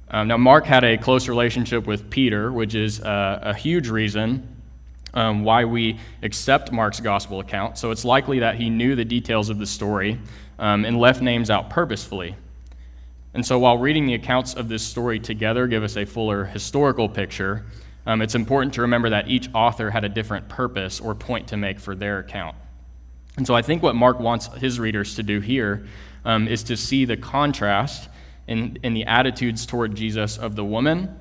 Um, 0.09 0.29
now, 0.29 0.37
Mark 0.37 0.65
had 0.65 0.85
a 0.85 0.97
close 0.97 1.29
relationship 1.29 1.87
with 1.87 2.09
Peter, 2.11 2.53
which 2.53 2.75
is 2.75 3.01
uh, 3.01 3.41
a 3.43 3.55
huge 3.55 3.89
reason 3.89 4.49
um, 5.15 5.45
why 5.45 5.65
we 5.65 5.99
accept 6.23 6.73
Mark's 6.73 7.01
gospel 7.01 7.41
account. 7.41 7.79
So 7.79 7.91
it's 7.91 8.05
likely 8.05 8.41
that 8.41 8.57
he 8.57 8.69
knew 8.69 8.95
the 8.95 9.05
details 9.05 9.49
of 9.49 9.59
the 9.59 9.67
story 9.67 10.21
um, 10.59 10.85
and 10.85 10.99
left 10.99 11.23
names 11.23 11.51
out 11.51 11.71
purposefully. 11.71 12.37
And 13.33 13.45
so 13.45 13.59
while 13.59 13.79
reading 13.79 14.07
the 14.07 14.15
accounts 14.15 14.55
of 14.55 14.69
this 14.69 14.83
story 14.83 15.19
together 15.19 15.67
give 15.67 15.83
us 15.83 15.97
a 15.97 16.05
fuller 16.05 16.45
historical 16.45 17.09
picture, 17.09 17.65
um, 18.07 18.21
it's 18.23 18.35
important 18.35 18.75
to 18.75 18.83
remember 18.83 19.11
that 19.11 19.29
each 19.29 19.49
author 19.55 19.91
had 19.91 20.05
a 20.05 20.09
different 20.09 20.49
purpose 20.49 21.01
or 21.01 21.15
point 21.15 21.49
to 21.49 21.57
make 21.57 21.81
for 21.81 21.95
their 21.95 22.19
account. 22.19 22.57
And 23.37 23.47
so 23.47 23.55
I 23.55 23.63
think 23.63 23.83
what 23.83 23.97
Mark 23.97 24.21
wants 24.21 24.47
his 24.47 24.79
readers 24.79 25.17
to 25.17 25.23
do 25.23 25.41
here 25.41 25.87
um, 26.25 26.47
is 26.47 26.63
to 26.65 26.77
see 26.77 27.05
the 27.05 27.17
contrast 27.17 28.09
in, 28.47 28.79
in 28.83 28.95
the 28.95 29.05
attitudes 29.05 29.67
toward 29.67 29.95
Jesus 29.95 30.39
of 30.39 30.55
the 30.55 30.65
woman 30.65 31.17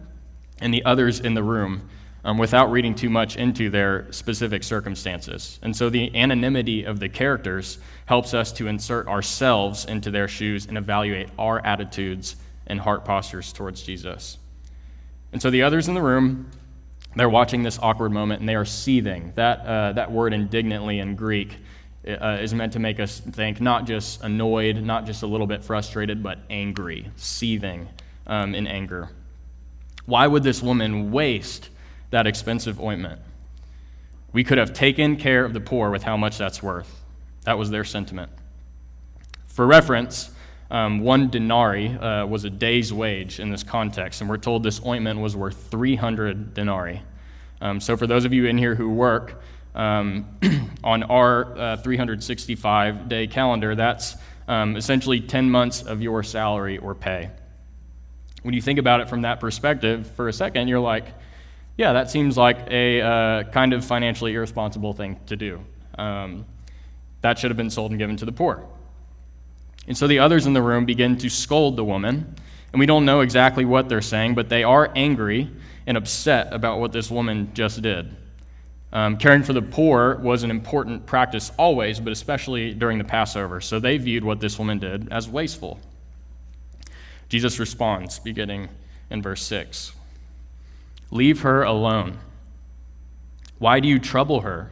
and 0.62 0.74
the 0.74 0.84
others 0.86 1.20
in 1.20 1.34
the 1.34 1.44
room 1.44 1.90
um, 2.26 2.38
without 2.38 2.72
reading 2.72 2.96
too 2.96 3.10
much 3.10 3.36
into 3.36 3.70
their 3.70 4.12
specific 4.12 4.64
circumstances. 4.64 5.60
And 5.62 5.76
so 5.76 5.90
the 5.90 6.16
anonymity 6.16 6.84
of 6.84 7.00
the 7.00 7.10
characters 7.10 7.80
helps 8.06 8.34
us 8.34 8.52
to 8.54 8.68
insert 8.68 9.08
ourselves 9.08 9.86
into 9.86 10.12
their 10.12 10.28
shoes 10.28 10.68
and 10.68 10.78
evaluate 10.78 11.30
our 11.38 11.66
attitudes 11.66 12.36
and 12.68 12.80
heart 12.80 13.04
postures 13.04 13.52
towards 13.52 13.82
Jesus. 13.84 14.38
And 15.34 15.42
so 15.42 15.50
the 15.50 15.64
others 15.64 15.88
in 15.88 15.96
the 15.96 16.02
room, 16.02 16.50
they're 17.16 17.30
watching 17.30 17.64
this 17.64 17.80
awkward 17.80 18.12
moment 18.12 18.40
and 18.40 18.50
they 18.50 18.56
are 18.56 18.66
seething. 18.66 19.34
That, 19.36 19.60
uh, 19.66 19.94
that 19.94 20.12
word 20.12 20.34
indignantly 20.34 21.00
in 21.00 21.16
Greek 21.16 21.58
uh, 22.08 22.38
is 22.42 22.54
meant 22.54 22.74
to 22.74 22.80
make 22.80 23.00
us 23.00 23.20
think 23.20 23.62
not 23.62 23.86
just 23.86 24.22
annoyed, 24.24 24.78
not 24.78 25.06
just 25.06 25.24
a 25.24 25.28
little 25.28 25.48
bit 25.48 25.64
frustrated, 25.64 26.24
but 26.24 26.40
angry, 26.50 27.10
seething 27.16 27.88
um, 28.28 28.56
in 28.56 28.68
anger. 28.68 29.10
Why 30.06 30.28
would 30.28 30.44
this 30.44 30.62
woman 30.62 31.12
waste 31.12 31.70
that 32.14 32.28
expensive 32.28 32.80
ointment. 32.80 33.20
We 34.34 34.44
could 34.44 34.60
have 34.60 34.72
taken 34.72 35.18
care 35.18 35.44
of 35.46 35.54
the 35.54 35.60
poor 35.60 35.90
with 35.90 36.04
how 36.04 36.16
much 36.16 36.38
that's 36.38 36.62
worth. 36.62 37.02
That 37.46 37.58
was 37.58 37.72
their 37.72 37.84
sentiment. 37.84 38.32
For 39.48 39.66
reference, 39.66 40.30
um, 40.74 41.02
one 41.02 41.30
denarii 41.30 41.96
uh, 41.96 42.26
was 42.26 42.46
a 42.46 42.50
day's 42.50 42.92
wage 42.92 43.40
in 43.40 43.52
this 43.52 43.62
context, 43.62 44.22
and 44.22 44.30
we're 44.30 44.38
told 44.38 44.64
this 44.64 44.84
ointment 44.84 45.20
was 45.20 45.36
worth 45.36 45.70
300 45.70 46.56
denarii. 46.56 47.04
Um, 47.62 47.80
so, 47.80 47.96
for 47.96 48.08
those 48.08 48.26
of 48.26 48.34
you 48.34 48.48
in 48.48 48.58
here 48.58 48.74
who 48.74 48.90
work 48.90 49.40
um, 49.76 50.26
on 50.84 51.04
our 51.04 51.58
uh, 51.58 51.78
365 51.78 53.08
day 53.08 53.28
calendar, 53.28 53.76
that's 53.76 54.16
um, 54.48 54.76
essentially 54.76 55.22
10 55.22 55.48
months 55.50 55.84
of 55.84 56.02
your 56.02 56.24
salary 56.24 56.80
or 56.80 56.96
pay. 56.96 57.30
When 58.42 58.56
you 58.56 58.62
think 58.62 58.80
about 58.80 59.00
it 59.00 59.08
from 59.08 59.22
that 59.22 59.40
perspective 59.40 60.10
for 60.16 60.28
a 60.28 60.34
second, 60.34 60.70
you're 60.70 60.80
like, 60.80 61.06
yeah, 61.78 61.94
that 61.94 62.10
seems 62.10 62.36
like 62.36 62.58
a 62.72 63.00
uh, 63.00 63.44
kind 63.44 63.74
of 63.74 63.86
financially 63.86 64.34
irresponsible 64.34 64.94
thing 64.94 65.20
to 65.28 65.36
do. 65.36 65.64
Um, 66.00 66.48
that 67.22 67.38
should 67.38 67.52
have 67.52 67.58
been 67.58 67.70
sold 67.70 67.92
and 67.92 68.00
given 68.00 68.18
to 68.18 68.26
the 68.26 68.32
poor. 68.32 68.68
And 69.88 69.98
so 69.98 70.08
the 70.08 70.20
others 70.20 70.46
in 70.46 70.54
the 70.54 70.62
room 70.62 70.86
begin 70.86 71.18
to 71.18 71.30
scold 71.30 71.76
the 71.76 71.84
woman, 71.84 72.36
and 72.72 72.80
we 72.80 72.86
don't 72.86 73.06
know 73.06 73.22
exactly 73.22 73.66
what 73.66 73.90
they're 73.90 74.02
saying, 74.02 74.36
but 74.36 74.50
they 74.50 74.64
are 74.64 74.92
angry 74.96 75.50
and 75.86 75.98
upset 75.98 76.54
about 76.54 76.80
what 76.80 76.92
this 76.92 77.12
woman 77.12 77.52
just 77.54 77.82
did. 77.82 78.16
Um, 78.94 79.18
caring 79.18 79.44
for 79.44 79.54
the 79.54 79.62
poor 79.62 80.18
was 80.18 80.44
an 80.44 80.52
important 80.52 81.06
practice 81.06 81.52
always, 81.58 82.00
but 82.00 82.14
especially 82.14 82.74
during 82.74 83.00
the 83.00 83.04
Passover, 83.04 83.60
so 83.60 83.80
they 83.80 83.98
viewed 83.98 84.24
what 84.24 84.40
this 84.40 84.58
woman 84.58 84.80
did 84.80 85.12
as 85.12 85.28
wasteful. 85.28 85.80
Jesus 87.28 87.60
responds, 87.60 88.20
beginning 88.20 88.70
in 89.10 89.22
verse 89.22 89.42
6. 89.44 89.94
Leave 91.10 91.42
her 91.42 91.64
alone. 91.64 92.20
Why 93.58 93.80
do 93.80 93.88
you 93.88 93.98
trouble 93.98 94.42
her? 94.42 94.72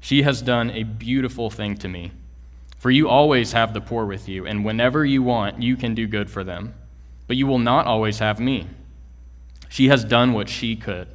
She 0.00 0.22
has 0.22 0.40
done 0.40 0.70
a 0.70 0.82
beautiful 0.82 1.50
thing 1.50 1.76
to 1.78 1.88
me. 1.88 2.12
For 2.84 2.90
you 2.90 3.08
always 3.08 3.52
have 3.52 3.72
the 3.72 3.80
poor 3.80 4.04
with 4.04 4.28
you, 4.28 4.44
and 4.44 4.62
whenever 4.62 5.06
you 5.06 5.22
want, 5.22 5.62
you 5.62 5.74
can 5.74 5.94
do 5.94 6.06
good 6.06 6.28
for 6.28 6.44
them. 6.44 6.74
But 7.26 7.38
you 7.38 7.46
will 7.46 7.58
not 7.58 7.86
always 7.86 8.18
have 8.18 8.38
me. 8.38 8.66
She 9.70 9.88
has 9.88 10.04
done 10.04 10.34
what 10.34 10.50
she 10.50 10.76
could. 10.76 11.08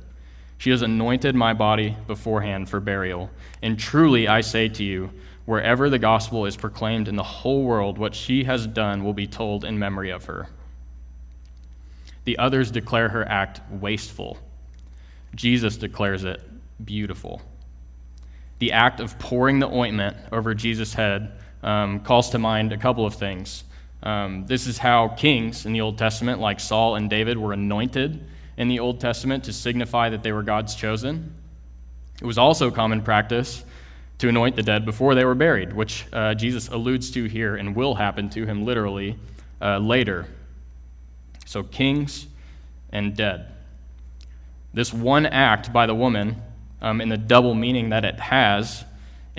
She 0.58 0.72
has 0.72 0.82
anointed 0.82 1.36
my 1.36 1.54
body 1.54 1.96
beforehand 2.08 2.70
for 2.70 2.80
burial. 2.80 3.30
And 3.62 3.78
truly, 3.78 4.28
I 4.28 4.42
say 4.42 4.68
to 4.68 4.84
you, 4.84 5.12
wherever 5.46 5.92
the 5.92 6.00
gospel 6.00 6.48
is 6.48 6.58
proclaimed 6.58 7.08
in 7.08 7.16
the 7.16 7.22
whole 7.22 7.62
world, 7.62 8.00
what 8.00 8.16
she 8.16 8.46
has 8.46 8.66
done 8.66 9.04
will 9.04 9.14
be 9.14 9.28
told 9.28 9.64
in 9.64 9.78
memory 9.78 10.10
of 10.10 10.26
her. 10.26 10.50
The 12.24 12.40
others 12.40 12.72
declare 12.72 13.10
her 13.10 13.30
act 13.30 13.62
wasteful. 13.70 14.40
Jesus 15.36 15.78
declares 15.78 16.24
it 16.24 16.42
beautiful. 16.84 17.44
The 18.58 18.72
act 18.72 19.00
of 19.00 19.20
pouring 19.20 19.60
the 19.60 19.70
ointment 19.70 20.18
over 20.32 20.56
Jesus' 20.56 20.96
head 20.96 21.34
um, 21.64 22.00
calls 22.02 22.30
to 22.32 22.40
mind 22.40 22.74
a 22.74 22.78
couple 22.78 23.06
of 23.06 23.16
things. 23.16 23.64
Um, 24.02 24.46
this 24.46 24.68
is 24.68 24.78
how 24.78 25.10
kings 25.10 25.66
in 25.66 25.74
the 25.74 25.82
Old 25.82 25.98
Testament, 25.98 26.40
like 26.40 26.60
Saul 26.60 26.96
and 26.96 27.10
David, 27.10 27.38
were 27.38 27.54
anointed 27.54 28.26
in 28.58 28.68
the 28.68 28.80
Old 28.80 29.00
Testament 29.00 29.44
to 29.46 29.54
signify 29.54 30.10
that 30.10 30.24
they 30.24 30.32
were 30.32 30.44
God's 30.44 30.76
chosen. 30.76 31.34
It 32.22 32.26
was 32.26 32.38
also 32.38 32.72
common 32.72 33.02
practice 33.02 33.64
to 34.20 34.30
anoint 34.30 34.56
the 34.56 34.64
dead 34.64 34.86
before 34.86 35.16
they 35.16 35.26
were 35.26 35.36
buried, 35.36 35.74
which 35.74 36.06
uh, 36.12 36.34
Jesus 36.34 36.68
alludes 36.68 37.12
to 37.12 37.26
here 37.26 37.56
and 37.56 37.76
will 37.76 37.96
happen 37.96 38.30
to 38.32 38.46
him 38.46 38.66
literally 38.66 39.18
uh, 39.62 39.78
later 39.78 40.28
so, 41.50 41.64
kings 41.64 42.28
and 42.92 43.16
dead. 43.16 43.48
This 44.72 44.94
one 44.94 45.26
act 45.26 45.74
by 45.74 45.88
the 45.88 45.96
woman, 45.96 46.40
um, 46.80 47.02
in 47.02 47.10
the 47.10 47.18
double 47.18 47.56
meaning 47.56 47.90
that 47.90 48.06
it 48.06 48.20
has, 48.20 48.86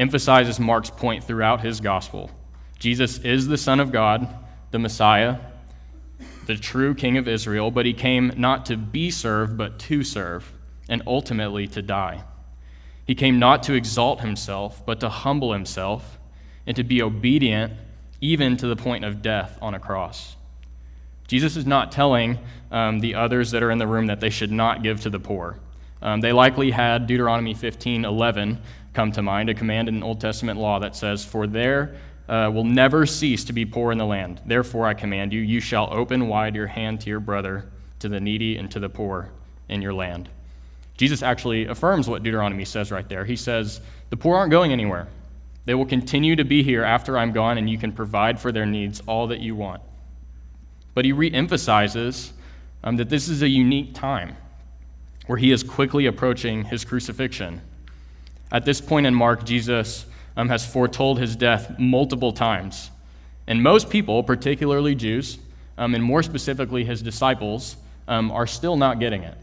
emphasizes 0.00 0.58
Mark's 0.58 0.90
point 0.90 1.22
throughout 1.22 1.60
his 1.60 1.80
gospel. 1.80 2.30
Jesus 2.78 3.18
is 3.18 3.46
the 3.46 3.58
Son 3.58 3.78
of 3.78 3.92
God, 3.92 4.26
the 4.70 4.78
Messiah, 4.78 5.36
the 6.46 6.56
true 6.56 6.94
King 6.94 7.18
of 7.18 7.28
Israel, 7.28 7.70
but 7.70 7.84
he 7.84 7.92
came 7.92 8.32
not 8.36 8.66
to 8.66 8.76
be 8.76 9.10
served, 9.10 9.58
but 9.58 9.78
to 9.78 10.02
serve, 10.02 10.50
and 10.88 11.02
ultimately 11.06 11.66
to 11.68 11.82
die. 11.82 12.24
He 13.06 13.14
came 13.14 13.38
not 13.38 13.62
to 13.64 13.74
exalt 13.74 14.20
himself, 14.20 14.84
but 14.86 15.00
to 15.00 15.08
humble 15.08 15.52
himself 15.52 16.18
and 16.66 16.74
to 16.76 16.82
be 16.82 17.02
obedient 17.02 17.74
even 18.20 18.56
to 18.56 18.66
the 18.66 18.76
point 18.76 19.04
of 19.04 19.22
death 19.22 19.58
on 19.60 19.74
a 19.74 19.78
cross. 19.78 20.36
Jesus 21.26 21.56
is 21.56 21.66
not 21.66 21.92
telling 21.92 22.38
um, 22.70 23.00
the 23.00 23.14
others 23.14 23.50
that 23.50 23.62
are 23.62 23.70
in 23.70 23.78
the 23.78 23.86
room 23.86 24.06
that 24.06 24.20
they 24.20 24.30
should 24.30 24.50
not 24.50 24.82
give 24.82 25.02
to 25.02 25.10
the 25.10 25.20
poor. 25.20 25.58
Um, 26.02 26.20
they 26.20 26.32
likely 26.32 26.70
had 26.70 27.06
Deuteronomy 27.06 27.54
15 27.54 28.04
11 28.04 28.60
come 28.94 29.12
to 29.12 29.22
mind, 29.22 29.48
a 29.50 29.54
command 29.54 29.88
in 29.88 30.02
Old 30.02 30.20
Testament 30.20 30.58
law 30.58 30.78
that 30.80 30.96
says, 30.96 31.24
For 31.24 31.46
there 31.46 31.96
uh, 32.28 32.50
will 32.52 32.64
never 32.64 33.06
cease 33.06 33.44
to 33.44 33.52
be 33.52 33.64
poor 33.64 33.92
in 33.92 33.98
the 33.98 34.06
land. 34.06 34.40
Therefore, 34.46 34.86
I 34.86 34.94
command 34.94 35.32
you, 35.32 35.40
you 35.40 35.60
shall 35.60 35.92
open 35.92 36.28
wide 36.28 36.54
your 36.54 36.66
hand 36.66 37.00
to 37.02 37.10
your 37.10 37.20
brother, 37.20 37.70
to 38.00 38.08
the 38.08 38.20
needy, 38.20 38.56
and 38.56 38.70
to 38.70 38.80
the 38.80 38.88
poor 38.88 39.30
in 39.68 39.82
your 39.82 39.92
land. 39.92 40.28
Jesus 40.96 41.22
actually 41.22 41.66
affirms 41.66 42.08
what 42.08 42.22
Deuteronomy 42.22 42.64
says 42.64 42.90
right 42.90 43.08
there. 43.08 43.24
He 43.24 43.36
says, 43.36 43.80
The 44.10 44.16
poor 44.16 44.36
aren't 44.36 44.50
going 44.50 44.72
anywhere. 44.72 45.08
They 45.64 45.74
will 45.74 45.86
continue 45.86 46.36
to 46.36 46.44
be 46.44 46.62
here 46.62 46.82
after 46.82 47.16
I'm 47.16 47.32
gone, 47.32 47.58
and 47.58 47.68
you 47.68 47.78
can 47.78 47.92
provide 47.92 48.40
for 48.40 48.52
their 48.52 48.66
needs 48.66 49.02
all 49.06 49.26
that 49.28 49.40
you 49.40 49.54
want. 49.54 49.82
But 50.94 51.04
he 51.04 51.12
re 51.12 51.32
emphasizes 51.32 52.32
um, 52.82 52.96
that 52.96 53.08
this 53.08 53.28
is 53.28 53.42
a 53.42 53.48
unique 53.48 53.94
time 53.94 54.36
where 55.30 55.38
he 55.38 55.52
is 55.52 55.62
quickly 55.62 56.06
approaching 56.06 56.64
his 56.64 56.84
crucifixion. 56.84 57.60
At 58.50 58.64
this 58.64 58.80
point 58.80 59.06
in 59.06 59.14
Mark, 59.14 59.44
Jesus 59.44 60.04
um, 60.36 60.48
has 60.48 60.66
foretold 60.66 61.20
his 61.20 61.36
death 61.36 61.78
multiple 61.78 62.32
times. 62.32 62.90
And 63.46 63.62
most 63.62 63.90
people, 63.90 64.24
particularly 64.24 64.96
Jews, 64.96 65.38
um, 65.78 65.94
and 65.94 66.02
more 66.02 66.24
specifically 66.24 66.84
his 66.84 67.00
disciples, 67.00 67.76
um, 68.08 68.32
are 68.32 68.48
still 68.48 68.76
not 68.76 68.98
getting 68.98 69.22
it. 69.22 69.38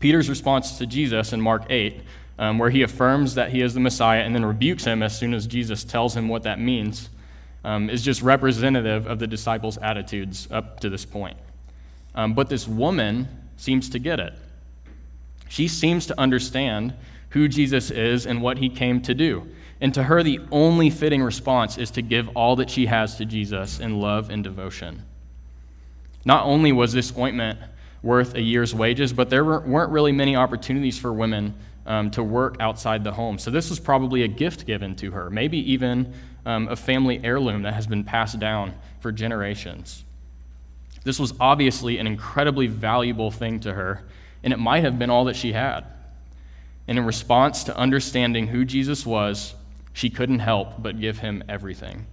Peter's 0.00 0.28
response 0.28 0.76
to 0.76 0.86
Jesus 0.86 1.32
in 1.32 1.40
Mark 1.40 1.64
8, 1.70 2.02
um, 2.38 2.58
where 2.58 2.68
he 2.68 2.82
affirms 2.82 3.36
that 3.36 3.50
he 3.50 3.62
is 3.62 3.72
the 3.72 3.80
Messiah 3.80 4.20
and 4.20 4.34
then 4.34 4.44
rebukes 4.44 4.84
him 4.84 5.02
as 5.02 5.18
soon 5.18 5.32
as 5.32 5.46
Jesus 5.46 5.82
tells 5.82 6.14
him 6.14 6.28
what 6.28 6.42
that 6.42 6.60
means, 6.60 7.08
um, 7.64 7.88
is 7.88 8.02
just 8.02 8.20
representative 8.20 9.06
of 9.06 9.18
the 9.18 9.26
disciples' 9.26 9.78
attitudes 9.78 10.46
up 10.50 10.78
to 10.80 10.90
this 10.90 11.06
point. 11.06 11.38
Um, 12.14 12.34
but 12.34 12.50
this 12.50 12.68
woman 12.68 13.26
seems 13.56 13.88
to 13.88 13.98
get 13.98 14.20
it. 14.20 14.34
She 15.48 15.68
seems 15.68 16.06
to 16.06 16.20
understand 16.20 16.94
who 17.30 17.48
Jesus 17.48 17.90
is 17.90 18.26
and 18.26 18.42
what 18.42 18.58
he 18.58 18.68
came 18.68 19.00
to 19.02 19.14
do. 19.14 19.46
And 19.80 19.92
to 19.94 20.04
her, 20.04 20.22
the 20.22 20.40
only 20.50 20.88
fitting 20.88 21.22
response 21.22 21.78
is 21.78 21.90
to 21.92 22.02
give 22.02 22.28
all 22.36 22.56
that 22.56 22.70
she 22.70 22.86
has 22.86 23.16
to 23.16 23.24
Jesus 23.24 23.80
in 23.80 24.00
love 24.00 24.30
and 24.30 24.42
devotion. 24.42 25.02
Not 26.24 26.46
only 26.46 26.72
was 26.72 26.92
this 26.92 27.16
ointment 27.18 27.58
worth 28.02 28.34
a 28.34 28.40
year's 28.40 28.74
wages, 28.74 29.12
but 29.12 29.30
there 29.30 29.44
weren't 29.44 29.90
really 29.90 30.12
many 30.12 30.36
opportunities 30.36 30.98
for 30.98 31.12
women 31.12 31.54
um, 31.86 32.10
to 32.12 32.22
work 32.22 32.56
outside 32.60 33.04
the 33.04 33.12
home. 33.12 33.38
So 33.38 33.50
this 33.50 33.68
was 33.68 33.78
probably 33.78 34.22
a 34.22 34.28
gift 34.28 34.66
given 34.66 34.94
to 34.96 35.10
her, 35.10 35.28
maybe 35.30 35.58
even 35.72 36.12
um, 36.46 36.68
a 36.68 36.76
family 36.76 37.20
heirloom 37.22 37.62
that 37.62 37.74
has 37.74 37.86
been 37.86 38.04
passed 38.04 38.38
down 38.38 38.74
for 39.00 39.12
generations. 39.12 40.04
This 41.02 41.18
was 41.18 41.34
obviously 41.38 41.98
an 41.98 42.06
incredibly 42.06 42.66
valuable 42.66 43.30
thing 43.30 43.60
to 43.60 43.72
her, 43.72 44.04
and 44.44 44.52
it 44.52 44.58
might 44.58 44.84
have 44.84 44.98
been 44.98 45.10
all 45.10 45.24
that 45.24 45.34
she 45.34 45.52
had. 45.52 45.84
And 46.86 46.98
in 46.98 47.04
response 47.04 47.64
to 47.64 47.76
understanding 47.76 48.46
who 48.46 48.64
Jesus 48.64 49.04
was, 49.04 49.54
she 49.94 50.10
couldn't 50.10 50.40
help 50.40 50.82
but 50.82 51.00
give 51.00 51.18
him 51.18 51.42
everything. 51.48 52.06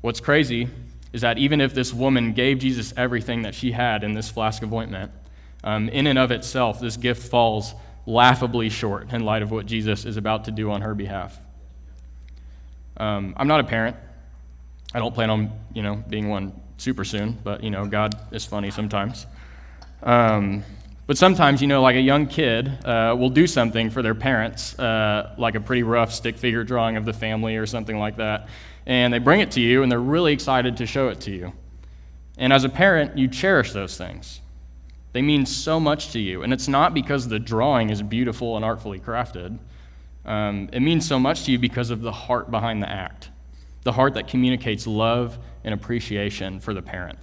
What's 0.00 0.20
crazy 0.20 0.68
is 1.12 1.20
that 1.20 1.38
even 1.38 1.60
if 1.60 1.72
this 1.72 1.94
woman 1.94 2.32
gave 2.32 2.58
Jesus 2.58 2.92
everything 2.96 3.42
that 3.42 3.54
she 3.54 3.72
had 3.72 4.04
in 4.04 4.14
this 4.14 4.28
flask 4.28 4.62
of 4.62 4.72
ointment, 4.72 5.12
um, 5.62 5.88
in 5.88 6.06
and 6.06 6.18
of 6.18 6.30
itself, 6.30 6.80
this 6.80 6.96
gift 6.96 7.22
falls 7.28 7.74
laughably 8.06 8.68
short 8.68 9.12
in 9.12 9.24
light 9.24 9.42
of 9.42 9.50
what 9.50 9.66
Jesus 9.66 10.04
is 10.04 10.16
about 10.16 10.46
to 10.46 10.50
do 10.50 10.70
on 10.70 10.80
her 10.80 10.94
behalf. 10.94 11.38
Um, 12.96 13.34
I'm 13.36 13.46
not 13.46 13.60
a 13.60 13.64
parent. 13.64 13.96
I 14.92 14.98
don't 14.98 15.14
plan 15.14 15.30
on, 15.30 15.52
you 15.72 15.82
know, 15.82 16.02
being 16.08 16.28
one 16.28 16.60
super 16.78 17.04
soon, 17.04 17.38
but 17.44 17.62
you 17.62 17.70
know, 17.70 17.86
God 17.86 18.14
is 18.32 18.44
funny 18.44 18.70
sometimes. 18.70 19.26
Um, 20.02 20.64
but 21.06 21.18
sometimes, 21.18 21.60
you 21.60 21.66
know, 21.66 21.82
like 21.82 21.96
a 21.96 22.00
young 22.00 22.26
kid 22.26 22.68
uh, 22.84 23.16
will 23.18 23.30
do 23.30 23.46
something 23.46 23.90
for 23.90 24.02
their 24.02 24.14
parents, 24.14 24.78
uh, 24.78 25.34
like 25.38 25.54
a 25.54 25.60
pretty 25.60 25.82
rough 25.82 26.12
stick 26.12 26.36
figure 26.36 26.62
drawing 26.62 26.96
of 26.96 27.04
the 27.04 27.12
family 27.12 27.56
or 27.56 27.66
something 27.66 27.98
like 27.98 28.16
that, 28.16 28.48
and 28.86 29.12
they 29.12 29.18
bring 29.18 29.40
it 29.40 29.50
to 29.52 29.60
you, 29.60 29.82
and 29.82 29.90
they're 29.90 29.98
really 29.98 30.32
excited 30.32 30.76
to 30.76 30.86
show 30.86 31.08
it 31.08 31.20
to 31.22 31.30
you. 31.30 31.52
And 32.38 32.52
as 32.52 32.64
a 32.64 32.68
parent, 32.68 33.18
you 33.18 33.28
cherish 33.28 33.72
those 33.72 33.96
things. 33.96 34.40
They 35.12 35.22
mean 35.22 35.44
so 35.44 35.80
much 35.80 36.12
to 36.12 36.20
you, 36.20 36.42
and 36.42 36.52
it's 36.52 36.68
not 36.68 36.94
because 36.94 37.28
the 37.28 37.38
drawing 37.38 37.90
is 37.90 38.00
beautiful 38.02 38.56
and 38.56 38.64
artfully 38.64 39.00
crafted. 39.00 39.58
Um, 40.24 40.68
it 40.72 40.80
means 40.80 41.06
so 41.06 41.18
much 41.18 41.44
to 41.44 41.52
you 41.52 41.58
because 41.58 41.90
of 41.90 42.02
the 42.02 42.12
heart 42.12 42.50
behind 42.50 42.82
the 42.82 42.88
act, 42.88 43.30
the 43.82 43.92
heart 43.92 44.14
that 44.14 44.28
communicates 44.28 44.86
love 44.86 45.38
and 45.64 45.74
appreciation 45.74 46.60
for 46.60 46.72
the 46.72 46.82
parent. 46.82 47.18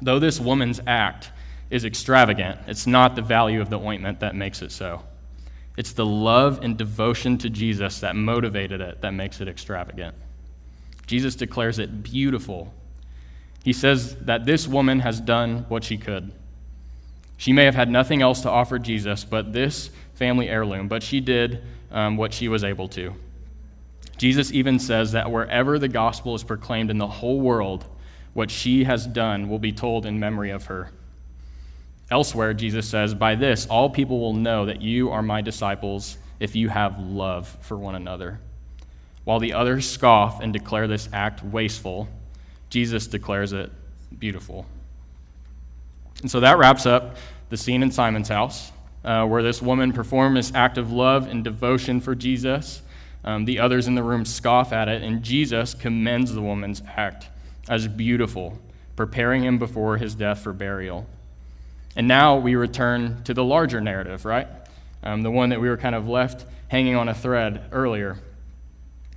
Though 0.00 0.18
this 0.18 0.40
woman's 0.40 0.80
act 0.86 1.30
is 1.70 1.84
extravagant, 1.84 2.60
it's 2.66 2.86
not 2.86 3.14
the 3.14 3.22
value 3.22 3.60
of 3.60 3.70
the 3.70 3.78
ointment 3.78 4.20
that 4.20 4.34
makes 4.34 4.60
it 4.60 4.72
so. 4.72 5.02
It's 5.76 5.92
the 5.92 6.04
love 6.04 6.60
and 6.62 6.76
devotion 6.76 7.38
to 7.38 7.48
Jesus 7.48 8.00
that 8.00 8.16
motivated 8.16 8.80
it 8.80 9.00
that 9.00 9.12
makes 9.12 9.40
it 9.40 9.48
extravagant. 9.48 10.14
Jesus 11.06 11.34
declares 11.36 11.78
it 11.78 12.02
beautiful. 12.02 12.74
He 13.64 13.72
says 13.72 14.16
that 14.16 14.44
this 14.44 14.66
woman 14.66 15.00
has 15.00 15.20
done 15.20 15.64
what 15.68 15.84
she 15.84 15.96
could. 15.96 16.32
She 17.36 17.52
may 17.52 17.64
have 17.64 17.74
had 17.74 17.88
nothing 17.88 18.20
else 18.20 18.42
to 18.42 18.50
offer 18.50 18.78
Jesus 18.78 19.24
but 19.24 19.52
this 19.52 19.90
family 20.14 20.48
heirloom, 20.48 20.88
but 20.88 21.02
she 21.02 21.20
did 21.20 21.62
um, 21.90 22.16
what 22.16 22.34
she 22.34 22.48
was 22.48 22.64
able 22.64 22.88
to. 22.88 23.14
Jesus 24.18 24.52
even 24.52 24.78
says 24.78 25.12
that 25.12 25.30
wherever 25.30 25.78
the 25.78 25.88
gospel 25.88 26.34
is 26.34 26.44
proclaimed 26.44 26.90
in 26.90 26.98
the 26.98 27.06
whole 27.06 27.40
world, 27.40 27.86
what 28.34 28.50
she 28.50 28.84
has 28.84 29.06
done 29.06 29.48
will 29.48 29.58
be 29.58 29.72
told 29.72 30.04
in 30.04 30.20
memory 30.20 30.50
of 30.50 30.66
her. 30.66 30.90
Elsewhere, 32.10 32.54
Jesus 32.54 32.88
says, 32.88 33.14
By 33.14 33.36
this, 33.36 33.66
all 33.66 33.88
people 33.88 34.18
will 34.18 34.34
know 34.34 34.66
that 34.66 34.82
you 34.82 35.10
are 35.10 35.22
my 35.22 35.40
disciples 35.42 36.18
if 36.40 36.56
you 36.56 36.68
have 36.68 36.98
love 36.98 37.56
for 37.60 37.76
one 37.76 37.94
another. 37.94 38.40
While 39.24 39.38
the 39.38 39.52
others 39.52 39.88
scoff 39.88 40.40
and 40.40 40.52
declare 40.52 40.88
this 40.88 41.08
act 41.12 41.44
wasteful, 41.44 42.08
Jesus 42.68 43.06
declares 43.06 43.52
it 43.52 43.70
beautiful. 44.18 44.66
And 46.22 46.30
so 46.30 46.40
that 46.40 46.58
wraps 46.58 46.86
up 46.86 47.16
the 47.48 47.56
scene 47.56 47.82
in 47.82 47.90
Simon's 47.90 48.28
house, 48.28 48.72
uh, 49.04 49.26
where 49.26 49.42
this 49.42 49.62
woman 49.62 49.92
performed 49.92 50.36
this 50.36 50.52
act 50.54 50.78
of 50.78 50.92
love 50.92 51.28
and 51.28 51.44
devotion 51.44 52.00
for 52.00 52.14
Jesus. 52.14 52.82
Um, 53.22 53.44
the 53.44 53.60
others 53.60 53.86
in 53.86 53.94
the 53.94 54.02
room 54.02 54.24
scoff 54.24 54.72
at 54.72 54.88
it, 54.88 55.02
and 55.02 55.22
Jesus 55.22 55.74
commends 55.74 56.32
the 56.32 56.42
woman's 56.42 56.82
act 56.96 57.28
as 57.68 57.86
beautiful, 57.86 58.58
preparing 58.96 59.44
him 59.44 59.58
before 59.58 59.96
his 59.96 60.14
death 60.14 60.40
for 60.40 60.52
burial. 60.52 61.06
And 61.96 62.06
now 62.06 62.36
we 62.36 62.54
return 62.54 63.22
to 63.24 63.34
the 63.34 63.44
larger 63.44 63.80
narrative, 63.80 64.24
right? 64.24 64.48
Um, 65.02 65.22
the 65.22 65.30
one 65.30 65.50
that 65.50 65.60
we 65.60 65.68
were 65.68 65.76
kind 65.76 65.94
of 65.94 66.08
left 66.08 66.46
hanging 66.68 66.94
on 66.94 67.08
a 67.08 67.14
thread 67.14 67.68
earlier. 67.72 68.18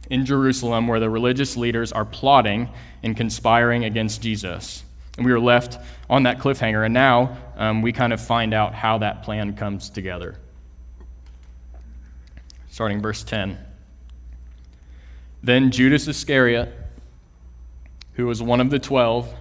In 0.09 0.25
Jerusalem, 0.25 0.87
where 0.87 0.99
the 0.99 1.09
religious 1.09 1.55
leaders 1.55 1.91
are 1.91 2.05
plotting 2.05 2.69
and 3.03 3.15
conspiring 3.15 3.85
against 3.85 4.21
Jesus. 4.21 4.83
And 5.17 5.25
we 5.25 5.31
were 5.31 5.39
left 5.39 5.77
on 6.09 6.23
that 6.23 6.39
cliffhanger, 6.39 6.83
and 6.85 6.93
now 6.93 7.37
um, 7.55 7.81
we 7.81 7.91
kind 7.91 8.11
of 8.11 8.19
find 8.19 8.53
out 8.53 8.73
how 8.73 8.97
that 8.99 9.23
plan 9.23 9.55
comes 9.55 9.89
together. 9.89 10.35
Starting 12.69 13.01
verse 13.01 13.23
10. 13.23 13.57
Then 15.43 15.71
Judas 15.71 16.07
Iscariot, 16.07 16.73
who 18.13 18.25
was 18.25 18.41
one 18.41 18.61
of 18.61 18.69
the 18.69 18.79
twelve, 18.79 19.31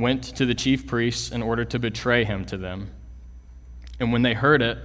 went 0.00 0.24
to 0.36 0.46
the 0.46 0.54
chief 0.54 0.86
priests 0.86 1.30
in 1.30 1.42
order 1.42 1.64
to 1.64 1.78
betray 1.78 2.24
him 2.24 2.44
to 2.46 2.56
them. 2.56 2.90
And 3.98 4.12
when 4.12 4.22
they 4.22 4.34
heard 4.34 4.62
it, 4.62 4.78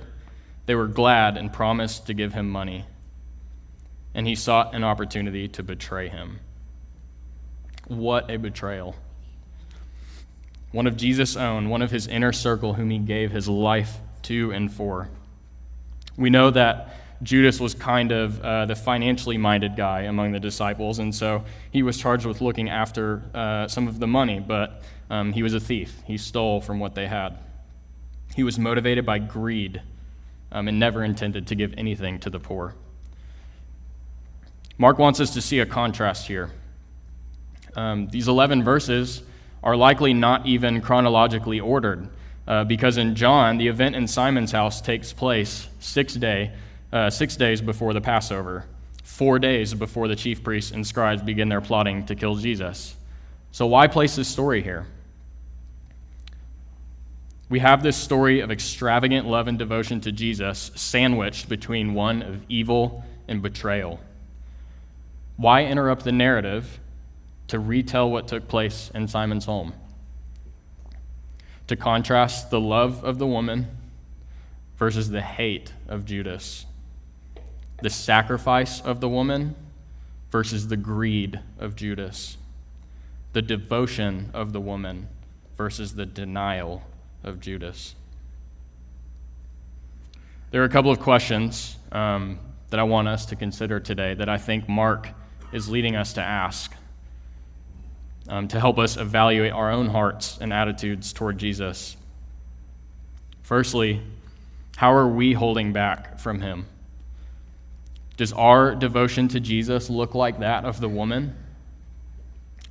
they 0.66 0.76
were 0.76 0.88
glad 0.88 1.38
and 1.38 1.52
promised 1.52 2.08
to 2.08 2.14
give 2.14 2.34
him 2.34 2.50
money. 2.50 2.86
And 4.14 4.28
he 4.28 4.36
sought 4.36 4.74
an 4.74 4.84
opportunity 4.84 5.48
to 5.50 5.64
betray 5.64 6.10
him. 6.10 6.40
What 7.88 8.32
a 8.32 8.38
betrayal! 8.38 8.96
One 10.72 10.88
of 10.88 10.98
Jesus' 10.98 11.38
own, 11.38 11.70
one 11.70 11.82
of 11.82 11.92
his 11.92 12.08
inner 12.08 12.34
circle, 12.34 12.74
whom 12.74 12.90
he 12.90 12.98
gave 12.98 13.32
his 13.32 13.48
life 13.48 13.98
to 14.24 14.52
and 14.52 14.72
for. 14.72 15.10
We 16.18 16.30
know 16.30 16.50
that 16.52 16.94
Judas 17.24 17.60
was 17.60 17.74
kind 17.74 18.12
of 18.12 18.42
uh, 18.42 18.66
the 18.66 18.76
financially 18.76 19.38
minded 19.38 19.76
guy 19.76 20.02
among 20.02 20.32
the 20.32 20.40
disciples, 20.40 21.00
and 21.00 21.14
so 21.14 21.44
he 21.72 21.82
was 21.82 21.98
charged 21.98 22.26
with 22.26 22.42
looking 22.42 22.70
after 22.70 23.24
uh, 23.34 23.68
some 23.68 23.88
of 23.88 24.00
the 24.00 24.08
money, 24.08 24.40
but 24.40 24.82
um, 25.10 25.32
he 25.32 25.44
was 25.44 25.54
a 25.54 25.60
thief. 25.60 26.02
He 26.06 26.18
stole 26.18 26.62
from 26.62 26.80
what 26.80 26.96
they 26.96 27.08
had. 27.08 27.38
He 28.36 28.44
was 28.44 28.60
motivated 28.60 29.06
by 29.06 29.20
greed 29.20 29.82
um, 30.52 30.68
and 30.68 30.80
never 30.80 31.04
intended 31.04 31.48
to 31.48 31.56
give 31.56 31.74
anything 31.78 32.20
to 32.20 32.30
the 32.30 32.40
poor. 32.40 32.76
Mark 34.78 35.00
wants 35.00 35.20
us 35.22 35.34
to 35.34 35.42
see 35.42 35.60
a 35.60 35.66
contrast 35.66 36.28
here. 36.28 36.52
Um, 37.76 38.08
these 38.08 38.28
11 38.28 38.64
verses 38.64 39.24
are 39.64 39.76
likely 39.76 40.14
not 40.14 40.46
even 40.46 40.82
chronologically 40.82 41.60
ordered, 41.60 42.10
uh, 42.48 42.66
because 42.66 42.98
in 42.98 43.16
John, 43.16 43.58
the 43.58 43.68
event 43.68 43.96
in 43.96 44.08
Simon's 44.08 44.52
house 44.52 44.82
takes 44.82 45.14
place 45.14 45.68
six, 45.80 46.14
day, 46.14 46.52
uh, 46.96 47.10
six 47.10 47.36
days 47.36 47.60
before 47.60 47.94
the 47.94 48.00
Passover, 48.00 48.66
four 49.04 49.38
days 49.38 49.74
before 49.74 50.08
the 50.08 50.16
chief 50.16 50.42
priests 50.42 50.72
and 50.72 50.88
scribes 50.88 51.22
begin 51.22 51.50
their 51.50 51.60
plotting 51.60 52.06
to 52.06 52.16
kill 52.16 52.36
Jesus. 52.36 52.96
So, 53.52 53.66
why 53.66 53.88
place 53.88 54.16
this 54.16 54.30
story 54.30 54.64
here? 54.64 54.88
We 57.50 57.60
have 57.60 57.84
this 57.84 57.98
story 57.98 58.40
of 58.40 58.50
extravagant 58.50 59.28
love 59.28 59.50
and 59.50 59.60
devotion 59.60 60.00
to 60.02 60.12
Jesus 60.14 60.72
sandwiched 60.76 61.50
between 61.50 61.94
one 61.94 62.22
of 62.22 62.46
evil 62.48 63.04
and 63.28 63.42
betrayal. 63.42 64.00
Why 65.36 65.66
interrupt 65.66 66.06
the 66.06 66.14
narrative 66.14 66.80
to 67.50 67.60
retell 67.60 68.10
what 68.10 68.30
took 68.30 68.48
place 68.48 68.90
in 68.96 69.10
Simon's 69.10 69.46
home? 69.46 69.74
To 71.68 71.76
contrast 71.76 72.52
the 72.52 72.62
love 72.62 73.04
of 73.04 73.18
the 73.18 73.28
woman 73.28 73.68
versus 74.78 75.10
the 75.10 75.22
hate 75.22 75.74
of 75.90 76.06
Judas, 76.06 76.66
the 77.82 77.90
sacrifice 77.90 78.82
of 78.82 79.02
the 79.02 79.10
woman 79.10 79.56
versus 80.32 80.68
the 80.68 80.78
greed 80.78 81.40
of 81.60 81.76
Judas, 81.76 82.38
the 83.34 83.42
devotion 83.42 84.32
of 84.34 84.54
the 84.54 84.62
woman 84.62 85.08
versus 85.58 85.96
the 85.96 86.06
denial 86.06 86.84
of 87.24 87.40
Judas. 87.40 87.96
There 90.52 90.62
are 90.62 90.66
a 90.66 90.70
couple 90.70 90.92
of 90.92 91.00
questions 91.00 91.78
um, 91.92 92.40
that 92.70 92.80
I 92.80 92.84
want 92.84 93.08
us 93.08 93.26
to 93.28 93.36
consider 93.36 93.80
today 93.80 94.14
that 94.14 94.30
I 94.30 94.38
think 94.38 94.70
Mark 94.70 95.10
is 95.52 95.70
leading 95.70 95.96
us 95.96 96.14
to 96.14 96.22
ask 96.22 96.74
um, 98.28 98.48
to 98.48 98.60
help 98.60 98.80
us 98.80 98.98
evaluate 98.98 99.52
our 99.52 99.72
own 99.72 99.88
hearts 99.88 100.38
and 100.42 100.52
attitudes 100.52 101.14
toward 101.14 101.38
Jesus. 101.38 101.96
Firstly, 103.44 104.02
how 104.78 104.94
are 104.94 105.08
we 105.08 105.34
holding 105.34 105.74
back 105.74 106.20
from 106.20 106.42
him? 106.42 106.66
Does 108.18 108.34
our 108.34 108.76
devotion 108.76 109.28
to 109.30 109.40
Jesus 109.40 109.90
look 109.90 110.16
like 110.16 110.40
that 110.40 110.66
of 110.66 110.80
the 110.80 110.90
woman? 110.90 111.36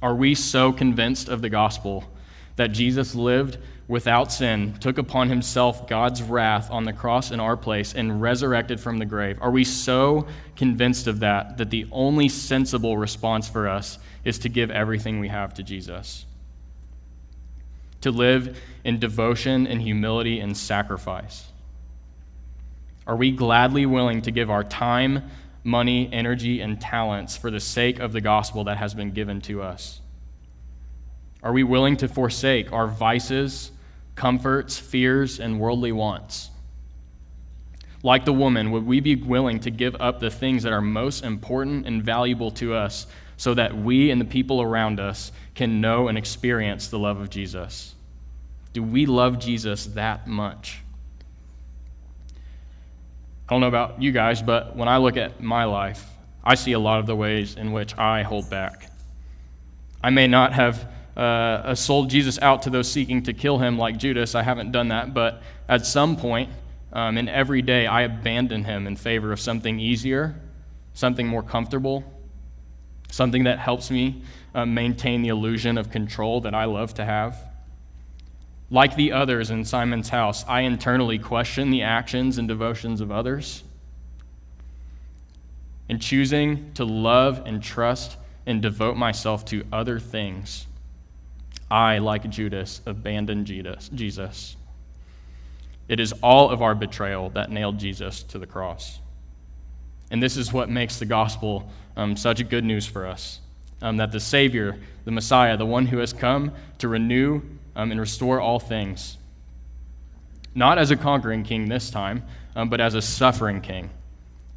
Are 0.02 0.14
we 0.14 0.34
so 0.34 0.72
convinced 0.72 1.28
of 1.28 1.42
the 1.42 1.50
gospel 1.50 2.04
that 2.56 2.68
Jesus 2.68 3.14
lived 3.14 3.58
without 3.86 4.32
sin, 4.32 4.74
took 4.80 4.96
upon 4.98 5.28
himself 5.28 5.86
God's 5.86 6.22
wrath 6.22 6.70
on 6.70 6.84
the 6.84 6.92
cross 6.92 7.30
in 7.30 7.40
our 7.40 7.56
place, 7.56 7.94
and 7.94 8.22
resurrected 8.22 8.80
from 8.80 8.98
the 8.98 9.04
grave? 9.04 9.38
Are 9.40 9.50
we 9.50 9.64
so 9.64 10.26
convinced 10.56 11.06
of 11.06 11.20
that 11.20 11.58
that 11.58 11.70
the 11.70 11.86
only 11.92 12.28
sensible 12.28 12.96
response 12.96 13.48
for 13.48 13.68
us 13.68 13.98
is 14.24 14.38
to 14.40 14.48
give 14.48 14.70
everything 14.70 15.20
we 15.20 15.28
have 15.28 15.54
to 15.54 15.62
Jesus? 15.62 16.24
To 18.02 18.10
live 18.10 18.58
in 18.84 18.98
devotion 18.98 19.66
and 19.66 19.82
humility 19.82 20.40
and 20.40 20.56
sacrifice? 20.56 21.46
Are 23.06 23.16
we 23.16 23.30
gladly 23.30 23.86
willing 23.86 24.22
to 24.22 24.30
give 24.30 24.50
our 24.50 24.64
time, 24.64 25.30
money, 25.62 26.08
energy, 26.12 26.60
and 26.60 26.80
talents 26.80 27.36
for 27.36 27.50
the 27.50 27.60
sake 27.60 27.98
of 27.98 28.12
the 28.12 28.20
gospel 28.20 28.64
that 28.64 28.78
has 28.78 28.94
been 28.94 29.10
given 29.10 29.40
to 29.42 29.62
us? 29.62 30.00
Are 31.42 31.52
we 31.52 31.62
willing 31.62 31.98
to 31.98 32.08
forsake 32.08 32.72
our 32.72 32.86
vices, 32.86 33.70
comforts, 34.14 34.78
fears, 34.78 35.40
and 35.40 35.60
worldly 35.60 35.92
wants? 35.92 36.50
Like 38.02 38.24
the 38.24 38.32
woman, 38.32 38.70
would 38.70 38.86
we 38.86 39.00
be 39.00 39.16
willing 39.16 39.60
to 39.60 39.70
give 39.70 39.96
up 40.00 40.20
the 40.20 40.30
things 40.30 40.62
that 40.62 40.72
are 40.72 40.80
most 40.80 41.24
important 41.24 41.86
and 41.86 42.02
valuable 42.02 42.50
to 42.52 42.74
us 42.74 43.06
so 43.36 43.54
that 43.54 43.76
we 43.76 44.10
and 44.10 44.20
the 44.20 44.26
people 44.26 44.62
around 44.62 45.00
us 45.00 45.32
can 45.54 45.80
know 45.80 46.08
and 46.08 46.16
experience 46.16 46.88
the 46.88 46.98
love 46.98 47.20
of 47.20 47.30
Jesus? 47.30 47.94
Do 48.72 48.82
we 48.82 49.06
love 49.06 49.38
Jesus 49.38 49.86
that 49.86 50.26
much? 50.26 50.83
I 53.48 53.52
don't 53.52 53.60
know 53.60 53.68
about 53.68 54.00
you 54.00 54.10
guys, 54.10 54.40
but 54.40 54.74
when 54.74 54.88
I 54.88 54.96
look 54.96 55.16
at 55.16 55.42
my 55.42 55.64
life, 55.64 56.06
I 56.42 56.54
see 56.54 56.72
a 56.72 56.78
lot 56.78 57.00
of 57.00 57.06
the 57.06 57.14
ways 57.14 57.56
in 57.56 57.72
which 57.72 57.96
I 57.98 58.22
hold 58.22 58.48
back. 58.48 58.90
I 60.02 60.10
may 60.10 60.26
not 60.26 60.54
have 60.54 60.90
uh, 61.16 61.74
sold 61.74 62.10
Jesus 62.10 62.38
out 62.40 62.62
to 62.62 62.70
those 62.70 62.90
seeking 62.90 63.22
to 63.24 63.32
kill 63.32 63.58
him 63.58 63.78
like 63.78 63.98
Judas. 63.98 64.34
I 64.34 64.42
haven't 64.42 64.72
done 64.72 64.88
that, 64.88 65.14
but 65.14 65.42
at 65.68 65.86
some 65.86 66.16
point 66.16 66.50
um, 66.92 67.18
in 67.18 67.28
every 67.28 67.60
day, 67.60 67.86
I 67.86 68.02
abandon 68.02 68.64
him 68.64 68.86
in 68.86 68.96
favor 68.96 69.32
of 69.32 69.40
something 69.40 69.78
easier, 69.78 70.34
something 70.94 71.26
more 71.26 71.42
comfortable, 71.42 72.04
something 73.10 73.44
that 73.44 73.58
helps 73.58 73.90
me 73.90 74.22
uh, 74.54 74.64
maintain 74.64 75.22
the 75.22 75.28
illusion 75.28 75.76
of 75.76 75.90
control 75.90 76.40
that 76.42 76.54
I 76.54 76.64
love 76.64 76.94
to 76.94 77.04
have. 77.04 77.36
Like 78.70 78.96
the 78.96 79.12
others 79.12 79.50
in 79.50 79.64
Simon's 79.64 80.08
house, 80.08 80.44
I 80.48 80.62
internally 80.62 81.18
question 81.18 81.70
the 81.70 81.82
actions 81.82 82.38
and 82.38 82.48
devotions 82.48 83.00
of 83.00 83.12
others. 83.12 83.62
In 85.88 85.98
choosing 85.98 86.72
to 86.74 86.84
love 86.84 87.42
and 87.44 87.62
trust 87.62 88.16
and 88.46 88.62
devote 88.62 88.96
myself 88.96 89.44
to 89.46 89.64
other 89.72 89.98
things, 90.00 90.66
I, 91.70 91.98
like 91.98 92.28
Judas, 92.30 92.80
abandon 92.86 93.44
Jesus. 93.44 94.56
It 95.88 96.00
is 96.00 96.12
all 96.22 96.50
of 96.50 96.62
our 96.62 96.74
betrayal 96.74 97.30
that 97.30 97.50
nailed 97.50 97.78
Jesus 97.78 98.22
to 98.24 98.38
the 98.38 98.46
cross. 98.46 98.98
And 100.10 100.22
this 100.22 100.36
is 100.36 100.52
what 100.52 100.70
makes 100.70 100.98
the 100.98 101.06
gospel 101.06 101.70
um, 101.96 102.16
such 102.16 102.48
good 102.48 102.64
news 102.64 102.86
for 102.86 103.06
us 103.06 103.40
um, 103.82 103.98
that 103.98 104.12
the 104.12 104.20
Savior, 104.20 104.78
the 105.04 105.10
Messiah, 105.10 105.56
the 105.56 105.66
one 105.66 105.86
who 105.86 105.98
has 105.98 106.12
come 106.12 106.52
to 106.78 106.88
renew 106.88 107.42
um, 107.76 107.90
and 107.90 108.00
restore 108.00 108.40
all 108.40 108.58
things. 108.58 109.16
Not 110.54 110.78
as 110.78 110.90
a 110.90 110.96
conquering 110.96 111.42
king 111.42 111.68
this 111.68 111.90
time, 111.90 112.22
um, 112.54 112.68
but 112.68 112.80
as 112.80 112.94
a 112.94 113.02
suffering 113.02 113.60
king. 113.60 113.90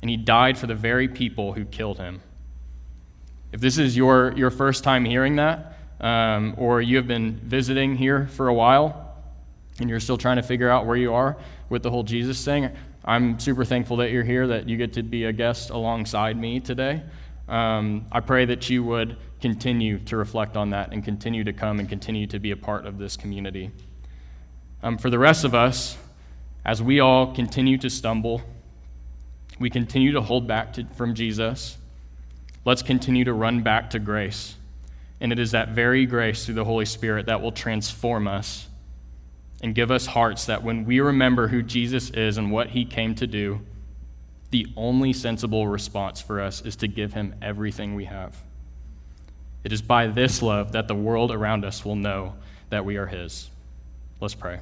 And 0.01 0.09
he 0.09 0.17
died 0.17 0.57
for 0.57 0.67
the 0.67 0.75
very 0.75 1.07
people 1.07 1.53
who 1.53 1.65
killed 1.65 1.97
him. 1.97 2.21
If 3.51 3.61
this 3.61 3.77
is 3.77 3.97
your, 3.97 4.33
your 4.37 4.51
first 4.51 4.83
time 4.83 5.05
hearing 5.05 5.37
that, 5.37 5.77
um, 5.99 6.53
or 6.57 6.81
you 6.81 6.97
have 6.97 7.07
been 7.07 7.35
visiting 7.43 7.95
here 7.95 8.27
for 8.27 8.47
a 8.47 8.53
while, 8.53 9.15
and 9.79 9.89
you're 9.89 9.99
still 9.99 10.17
trying 10.17 10.37
to 10.37 10.43
figure 10.43 10.69
out 10.69 10.85
where 10.85 10.97
you 10.97 11.13
are 11.13 11.37
with 11.69 11.81
the 11.81 11.89
whole 11.89 12.03
Jesus 12.03 12.43
thing, 12.43 12.69
I'm 13.03 13.39
super 13.39 13.63
thankful 13.63 13.97
that 13.97 14.11
you're 14.11 14.23
here, 14.23 14.47
that 14.47 14.67
you 14.67 14.75
get 14.75 14.93
to 14.93 15.03
be 15.03 15.23
a 15.23 15.33
guest 15.33 15.69
alongside 15.69 16.37
me 16.37 16.59
today. 16.59 17.01
Um, 17.47 18.05
I 18.11 18.19
pray 18.19 18.45
that 18.45 18.69
you 18.69 18.83
would 18.83 19.17
continue 19.41 19.99
to 19.99 20.17
reflect 20.17 20.57
on 20.57 20.71
that 20.71 20.91
and 20.91 21.03
continue 21.03 21.43
to 21.43 21.53
come 21.53 21.79
and 21.79 21.87
continue 21.87 22.27
to 22.27 22.39
be 22.39 22.51
a 22.51 22.57
part 22.57 22.85
of 22.85 22.97
this 22.97 23.15
community. 23.15 23.71
Um, 24.83 24.97
for 24.97 25.09
the 25.09 25.19
rest 25.19 25.43
of 25.43 25.53
us, 25.53 25.97
as 26.65 26.81
we 26.81 26.99
all 26.99 27.33
continue 27.33 27.77
to 27.77 27.89
stumble, 27.89 28.41
we 29.59 29.69
continue 29.69 30.11
to 30.11 30.21
hold 30.21 30.47
back 30.47 30.73
to, 30.73 30.85
from 30.95 31.15
Jesus, 31.15 31.77
let's 32.65 32.81
continue 32.81 33.23
to 33.23 33.33
run 33.33 33.63
back 33.63 33.91
to 33.91 33.99
grace. 33.99 34.55
And 35.19 35.31
it 35.31 35.39
is 35.39 35.51
that 35.51 35.69
very 35.69 36.05
grace 36.05 36.45
through 36.45 36.55
the 36.55 36.65
Holy 36.65 36.85
Spirit 36.85 37.25
that 37.25 37.41
will 37.41 37.51
transform 37.51 38.27
us 38.27 38.67
and 39.61 39.73
give 39.73 39.89
us 39.89 40.05
hearts 40.05 40.45
that 40.45 40.63
when 40.63 40.85
we 40.85 40.99
remember 40.99 41.47
who 41.47 41.63
Jesus 41.63 42.11
is 42.11 42.37
and 42.37 42.51
what 42.51 42.69
he 42.69 42.85
came 42.85 43.15
to 43.15 43.25
do, 43.25 43.61
the 44.51 44.67
only 44.77 45.13
sensible 45.13 45.67
response 45.67 46.21
for 46.21 46.39
us 46.39 46.61
is 46.61 46.75
to 46.77 46.87
give 46.87 47.13
him 47.13 47.35
everything 47.41 47.95
we 47.95 48.05
have. 48.05 48.35
It 49.63 49.73
is 49.73 49.81
by 49.81 50.07
this 50.07 50.41
love 50.41 50.71
that 50.73 50.87
the 50.87 50.95
world 50.95 51.31
around 51.31 51.65
us 51.65 51.83
will 51.83 51.95
know 51.95 52.35
that 52.69 52.85
we 52.85 52.97
are 52.97 53.07
his. 53.07 53.49
Let's 54.19 54.35
pray. 54.35 54.59